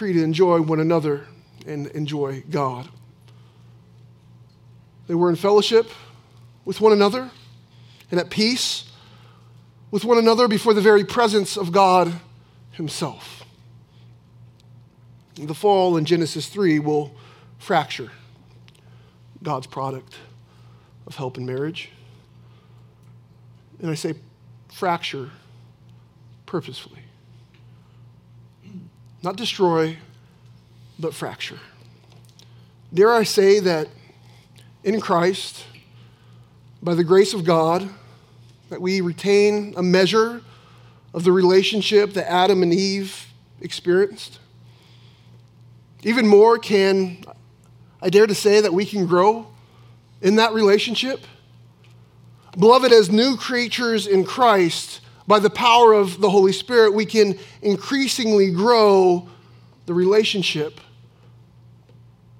free 0.00 0.14
to 0.14 0.24
enjoy 0.24 0.62
one 0.62 0.80
another 0.80 1.26
and 1.66 1.88
enjoy 1.88 2.42
God. 2.48 2.88
They 5.08 5.14
were 5.14 5.28
in 5.28 5.36
fellowship 5.36 5.90
with 6.64 6.80
one 6.80 6.94
another 6.94 7.30
and 8.10 8.18
at 8.18 8.30
peace 8.30 8.90
with 9.90 10.06
one 10.06 10.16
another 10.16 10.48
before 10.48 10.72
the 10.72 10.80
very 10.80 11.04
presence 11.04 11.58
of 11.58 11.70
God 11.70 12.18
Himself. 12.70 13.44
The 15.34 15.54
fall 15.54 15.98
in 15.98 16.06
Genesis 16.06 16.48
3 16.48 16.78
will 16.78 17.14
fracture 17.58 18.10
God's 19.42 19.66
product 19.66 20.14
of 21.06 21.14
help 21.14 21.36
in 21.36 21.44
marriage. 21.44 21.90
And 23.82 23.90
I 23.90 23.94
say 23.96 24.14
fracture 24.72 25.28
purposefully. 26.46 26.99
Not 29.22 29.36
destroy, 29.36 29.98
but 30.98 31.14
fracture. 31.14 31.58
Dare 32.92 33.12
I 33.12 33.22
say 33.22 33.60
that 33.60 33.88
in 34.82 35.00
Christ, 35.00 35.64
by 36.82 36.94
the 36.94 37.04
grace 37.04 37.34
of 37.34 37.44
God, 37.44 37.88
that 38.70 38.80
we 38.80 39.00
retain 39.00 39.74
a 39.76 39.82
measure 39.82 40.42
of 41.12 41.24
the 41.24 41.32
relationship 41.32 42.14
that 42.14 42.30
Adam 42.30 42.62
and 42.62 42.72
Eve 42.72 43.26
experienced? 43.60 44.38
Even 46.02 46.26
more, 46.26 46.58
can 46.58 47.22
I 48.00 48.08
dare 48.08 48.26
to 48.26 48.34
say 48.34 48.60
that 48.60 48.72
we 48.72 48.86
can 48.86 49.06
grow 49.06 49.46
in 50.22 50.36
that 50.36 50.54
relationship? 50.54 51.20
Beloved, 52.58 52.92
as 52.92 53.10
new 53.10 53.36
creatures 53.36 54.06
in 54.06 54.24
Christ, 54.24 54.99
by 55.26 55.38
the 55.38 55.50
power 55.50 55.92
of 55.92 56.20
the 56.20 56.30
Holy 56.30 56.52
Spirit, 56.52 56.92
we 56.92 57.06
can 57.06 57.38
increasingly 57.62 58.50
grow 58.50 59.28
the 59.86 59.94
relationship 59.94 60.80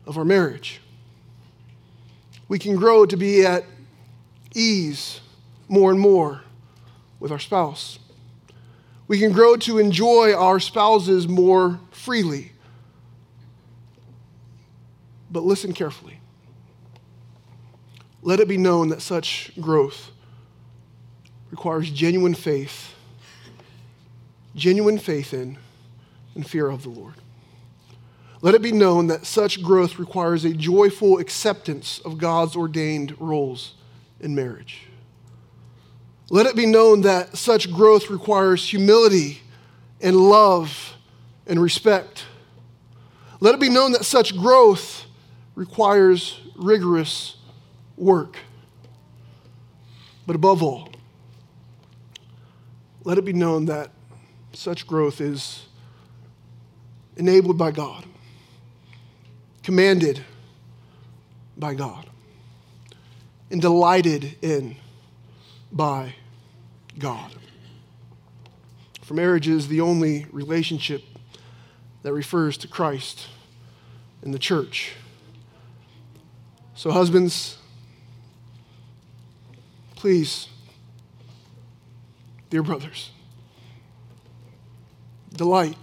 of 0.07 0.19
our 0.19 0.25
marriage. 0.25 0.81
We 2.49 2.59
can 2.59 2.77
grow 2.77 3.07
to 3.07 3.17
be 3.17 3.47
at 3.47 3.65
ease 4.55 5.21
more 5.69 5.91
and 5.91 6.01
more 6.01 6.43
with 7.21 7.31
our 7.31 7.39
spouse. 7.39 7.99
We 9.07 9.19
can 9.19 9.33
grow 9.33 9.57
to 9.57 9.79
enjoy 9.79 10.35
our 10.35 10.59
spouses 10.59 11.29
more 11.29 11.81
freely. 11.91 12.53
But 15.31 15.45
listen 15.45 15.73
carefully. 15.73 16.21
Let 18.23 18.41
it 18.41 18.49
be 18.49 18.57
known 18.57 18.89
that 18.89 19.01
such 19.01 19.53
growth 19.61 20.11
requires 21.51 21.91
genuine 21.91 22.35
faith, 22.35 22.95
genuine 24.55 24.99
faith 24.99 25.35
in 25.35 25.59
and 26.35 26.47
fear 26.47 26.69
of 26.69 26.83
the 26.83 26.89
Lord. 26.89 27.15
Let 28.43 28.55
it 28.55 28.63
be 28.63 28.73
known 28.73 29.09
that 29.09 29.27
such 29.27 29.63
growth 29.63 29.99
requires 29.99 30.45
a 30.45 30.55
joyful 30.55 31.19
acceptance 31.19 31.99
of 32.05 32.19
God's 32.19 32.57
ordained 32.57 33.21
roles 33.21 33.75
in 34.21 34.35
marriage. 34.35 34.87
Let 36.31 36.47
it 36.47 36.57
be 36.57 36.67
known 36.67 37.03
that 37.03 37.37
such 37.37 37.71
growth 37.71 38.09
requires 38.09 38.67
humility 38.67 39.41
and 40.01 40.17
love 40.17 40.95
and 41.47 41.61
respect. 41.61 42.25
Let 43.41 43.55
it 43.55 43.61
be 43.61 43.69
known 43.69 43.93
that 43.93 44.05
such 44.05 44.37
growth 44.39 45.07
requires 45.55 46.41
rigorous 46.55 47.37
work. 47.97 48.37
But 50.27 50.37
above 50.37 50.63
all, 50.63 50.91
let 53.05 53.19
it 53.19 53.25
be 53.25 53.33
known 53.33 53.67
that 53.67 53.91
such 54.53 54.87
growth 54.87 55.21
is 55.21 55.67
enabled 57.17 57.57
by 57.57 57.71
God, 57.71 58.05
commanded 59.63 60.25
by 61.57 61.75
God 61.75 62.07
and 63.51 63.61
delighted 63.61 64.37
in 64.43 64.77
by 65.73 66.15
God. 66.99 67.35
For 69.03 69.15
marriage 69.15 69.49
is 69.49 69.69
the 69.69 69.81
only 69.81 70.27
relationship 70.31 71.03
that 72.03 72.13
refers 72.13 72.57
to 72.59 72.69
Christ 72.69 73.27
and 74.23 74.33
the 74.33 74.39
church. 74.39 74.93
So, 76.75 76.91
husbands, 76.91 77.59
please, 79.97 80.49
dear 82.51 82.63
brothers, 82.63 83.11
delight 85.33 85.77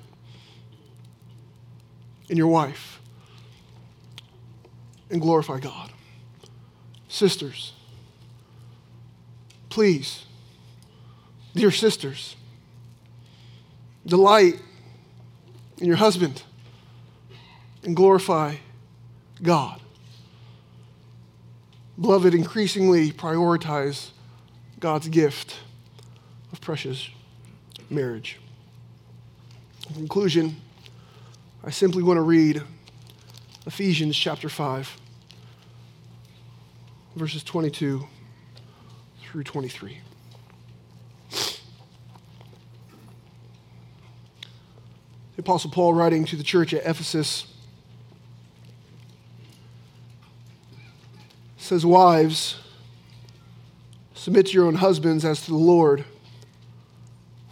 in 2.30 2.38
your 2.38 2.48
wife 2.48 3.00
and 5.10 5.22
glorify 5.22 5.60
God. 5.60 5.92
Sisters, 7.08 7.74
please, 9.70 10.26
dear 11.56 11.72
sisters, 11.72 12.36
delight 14.06 14.60
in 15.78 15.88
your 15.88 15.96
husband 15.96 16.44
and 17.84 17.96
glorify 17.96 18.56
God. 19.42 19.80
Beloved, 22.00 22.36
increasingly 22.36 23.12
prioritize 23.12 24.10
God's 24.80 25.08
gift 25.08 25.60
of 26.52 26.62
precious 26.62 27.10
marriage. 27.90 28.40
In 29.90 29.96
conclusion, 29.96 30.58
I 31.64 31.70
simply 31.70 32.04
want 32.04 32.18
to 32.18 32.22
read 32.22 32.62
Ephesians 33.66 34.16
chapter 34.18 34.50
5, 34.50 34.98
verses 37.16 37.44
22 37.44 38.08
through 39.22 39.44
23. 39.44 39.98
The 45.36 45.42
Apostle 45.42 45.70
Paul, 45.70 45.94
writing 45.94 46.26
to 46.26 46.36
the 46.36 46.44
church 46.44 46.74
at 46.74 46.84
Ephesus, 46.84 47.46
says, 51.58 51.86
Wives, 51.86 52.56
submit 54.16 54.48
to 54.48 54.54
your 54.54 54.66
own 54.66 54.76
husbands 54.76 55.24
as 55.24 55.42
to 55.46 55.52
the 55.52 55.58
Lord. 55.58 56.06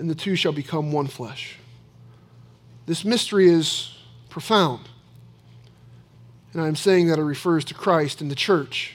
and 0.00 0.08
the 0.08 0.14
two 0.14 0.34
shall 0.34 0.52
become 0.52 0.92
one 0.92 1.06
flesh. 1.06 1.58
This 2.86 3.04
mystery 3.04 3.50
is 3.50 3.98
profound. 4.30 4.88
And 6.54 6.62
I'm 6.62 6.74
saying 6.74 7.08
that 7.08 7.18
it 7.18 7.22
refers 7.22 7.66
to 7.66 7.74
Christ 7.74 8.22
and 8.22 8.30
the 8.30 8.34
church. 8.34 8.94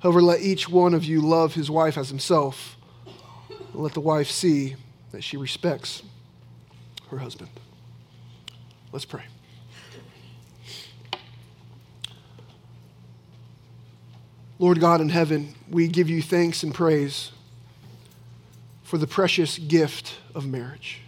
However, 0.00 0.22
let 0.22 0.40
each 0.40 0.68
one 0.68 0.94
of 0.94 1.04
you 1.04 1.20
love 1.20 1.54
his 1.54 1.70
wife 1.70 1.98
as 1.98 2.08
himself, 2.08 2.76
and 3.46 3.82
let 3.82 3.92
the 3.92 4.00
wife 4.00 4.30
see 4.30 4.76
that 5.12 5.22
she 5.22 5.36
respects 5.36 6.02
her 7.10 7.18
husband. 7.18 7.50
Let's 8.92 9.04
pray. 9.04 9.24
Lord 14.58 14.80
God 14.80 15.02
in 15.02 15.10
heaven, 15.10 15.54
we 15.68 15.86
give 15.86 16.08
you 16.08 16.22
thanks 16.22 16.62
and 16.62 16.74
praise 16.74 17.30
for 18.84 18.98
the 18.98 19.06
precious 19.06 19.58
gift 19.58 20.18
of 20.34 20.46
marriage. 20.46 21.00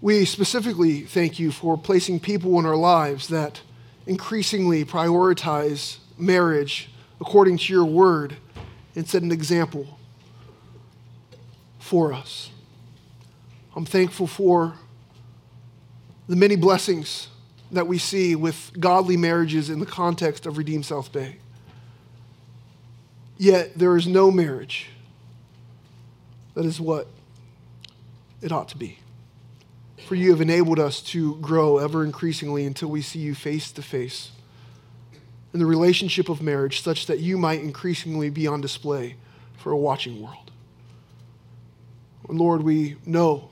We 0.00 0.24
specifically 0.24 1.02
thank 1.02 1.38
you 1.38 1.52
for 1.52 1.78
placing 1.78 2.20
people 2.20 2.58
in 2.58 2.66
our 2.66 2.76
lives 2.76 3.28
that 3.28 3.60
increasingly 4.06 4.84
prioritize 4.84 5.98
marriage 6.18 6.90
according 7.20 7.58
to 7.58 7.72
your 7.72 7.84
word 7.84 8.36
and 8.96 9.08
set 9.08 9.22
an 9.22 9.32
example 9.32 9.98
for 11.78 12.12
us. 12.12 12.50
I'm 13.76 13.84
thankful 13.84 14.26
for 14.26 14.74
the 16.28 16.36
many 16.36 16.56
blessings 16.56 17.28
that 17.70 17.86
we 17.86 17.98
see 17.98 18.34
with 18.36 18.72
godly 18.78 19.16
marriages 19.16 19.68
in 19.68 19.80
the 19.80 19.86
context 19.86 20.46
of 20.46 20.56
Redeemed 20.58 20.86
South 20.86 21.12
Bay. 21.12 21.36
Yet 23.36 23.76
there 23.76 23.96
is 23.96 24.06
no 24.06 24.30
marriage 24.30 24.88
that 26.54 26.64
is 26.64 26.80
what 26.80 27.08
it 28.40 28.52
ought 28.52 28.68
to 28.70 28.78
be. 28.78 28.98
For 30.06 30.14
you 30.14 30.30
have 30.30 30.40
enabled 30.40 30.78
us 30.78 31.00
to 31.02 31.36
grow 31.36 31.78
ever 31.78 32.04
increasingly 32.04 32.66
until 32.66 32.88
we 32.88 33.02
see 33.02 33.20
you 33.20 33.34
face 33.34 33.72
to 33.72 33.82
face 33.82 34.32
in 35.52 35.60
the 35.60 35.66
relationship 35.66 36.28
of 36.28 36.42
marriage, 36.42 36.82
such 36.82 37.06
that 37.06 37.20
you 37.20 37.38
might 37.38 37.60
increasingly 37.60 38.28
be 38.28 38.46
on 38.46 38.60
display 38.60 39.14
for 39.56 39.70
a 39.70 39.76
watching 39.76 40.20
world. 40.20 40.50
And 42.28 42.38
Lord, 42.38 42.62
we 42.62 42.96
know 43.06 43.50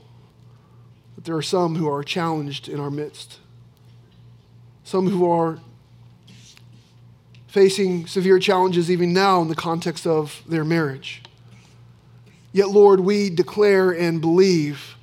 that 1.15 1.23
there 1.23 1.35
are 1.35 1.41
some 1.41 1.75
who 1.75 1.89
are 1.89 2.03
challenged 2.03 2.67
in 2.67 2.79
our 2.79 2.91
midst, 2.91 3.39
some 4.83 5.09
who 5.09 5.29
are 5.29 5.59
facing 7.47 8.05
severe 8.07 8.39
challenges 8.39 8.91
even 8.91 9.13
now 9.13 9.41
in 9.41 9.47
the 9.47 9.55
context 9.55 10.05
of 10.05 10.41
their 10.47 10.65
marriage. 10.65 11.21
Yet, 12.53 12.69
Lord, 12.69 12.99
we 12.99 13.31
declare 13.31 13.91
and 13.91 14.21
believe 14.21 14.95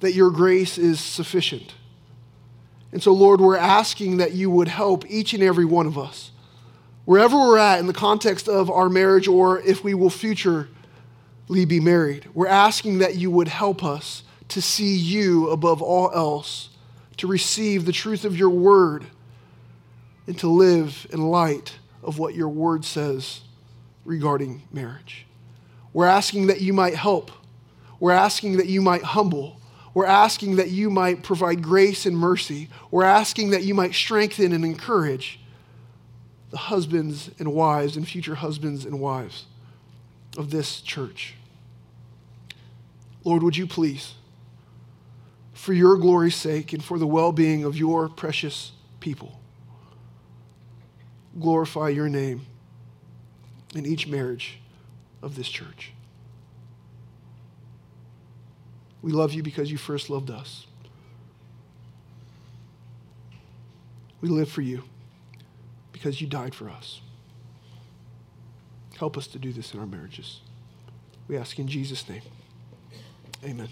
that 0.00 0.12
your 0.12 0.30
grace 0.30 0.76
is 0.76 1.00
sufficient. 1.00 1.74
And 2.92 3.02
so, 3.02 3.12
Lord, 3.12 3.40
we're 3.40 3.56
asking 3.56 4.18
that 4.18 4.32
you 4.32 4.50
would 4.50 4.68
help 4.68 5.08
each 5.08 5.32
and 5.32 5.42
every 5.42 5.64
one 5.64 5.86
of 5.86 5.96
us, 5.96 6.32
wherever 7.04 7.36
we're 7.36 7.58
at 7.58 7.78
in 7.78 7.86
the 7.86 7.92
context 7.92 8.48
of 8.48 8.68
our 8.70 8.88
marriage 8.88 9.28
or 9.28 9.60
if 9.60 9.84
we 9.84 9.94
will 9.94 10.10
futurely 10.10 10.66
be 11.48 11.78
married. 11.78 12.28
We're 12.34 12.48
asking 12.48 12.98
that 12.98 13.14
you 13.14 13.30
would 13.30 13.48
help 13.48 13.84
us 13.84 14.24
to 14.48 14.60
see 14.60 14.96
you 14.96 15.50
above 15.50 15.80
all 15.82 16.10
else, 16.12 16.70
to 17.18 17.26
receive 17.26 17.84
the 17.84 17.92
truth 17.92 18.24
of 18.24 18.36
your 18.36 18.50
word, 18.50 19.06
and 20.26 20.36
to 20.38 20.48
live 20.48 21.06
in 21.10 21.20
light 21.20 21.78
of 22.02 22.18
what 22.18 22.34
your 22.34 22.48
word 22.48 22.84
says 22.84 23.42
regarding 24.04 24.62
marriage. 24.72 25.26
We're 25.96 26.04
asking 26.04 26.48
that 26.48 26.60
you 26.60 26.74
might 26.74 26.94
help. 26.94 27.30
We're 27.98 28.12
asking 28.12 28.58
that 28.58 28.66
you 28.66 28.82
might 28.82 29.02
humble. 29.02 29.58
We're 29.94 30.04
asking 30.04 30.56
that 30.56 30.68
you 30.68 30.90
might 30.90 31.22
provide 31.22 31.62
grace 31.62 32.04
and 32.04 32.14
mercy. 32.14 32.68
We're 32.90 33.04
asking 33.04 33.52
that 33.52 33.62
you 33.62 33.72
might 33.72 33.94
strengthen 33.94 34.52
and 34.52 34.62
encourage 34.62 35.40
the 36.50 36.58
husbands 36.58 37.30
and 37.38 37.54
wives 37.54 37.96
and 37.96 38.06
future 38.06 38.34
husbands 38.34 38.84
and 38.84 39.00
wives 39.00 39.46
of 40.36 40.50
this 40.50 40.82
church. 40.82 41.32
Lord, 43.24 43.42
would 43.42 43.56
you 43.56 43.66
please? 43.66 44.16
for 45.54 45.72
your 45.72 45.96
glory's 45.96 46.36
sake 46.36 46.74
and 46.74 46.84
for 46.84 46.98
the 46.98 47.06
well 47.06 47.32
being 47.32 47.64
of 47.64 47.76
your 47.76 48.10
precious 48.10 48.72
people. 49.00 49.40
Glorify 51.40 51.88
your 51.88 52.10
name 52.10 52.44
in 53.74 53.86
each 53.86 54.06
marriage 54.06 54.60
of 55.22 55.36
this 55.36 55.48
church. 55.48 55.92
We 59.02 59.12
love 59.12 59.32
you 59.32 59.42
because 59.42 59.70
you 59.70 59.78
first 59.78 60.10
loved 60.10 60.30
us. 60.30 60.66
We 64.20 64.28
live 64.28 64.48
for 64.48 64.62
you. 64.62 64.82
because 65.92 66.20
you 66.20 66.26
died 66.26 66.54
for 66.54 66.68
us. 66.68 67.00
Help 68.98 69.16
us 69.16 69.26
to 69.28 69.38
do 69.38 69.50
this 69.52 69.72
in 69.72 69.80
our 69.80 69.86
marriages. 69.86 70.40
We 71.26 71.36
ask 71.38 71.58
in 71.58 71.68
Jesus' 71.68 72.06
name. 72.08 72.22
Amen. 73.42 73.68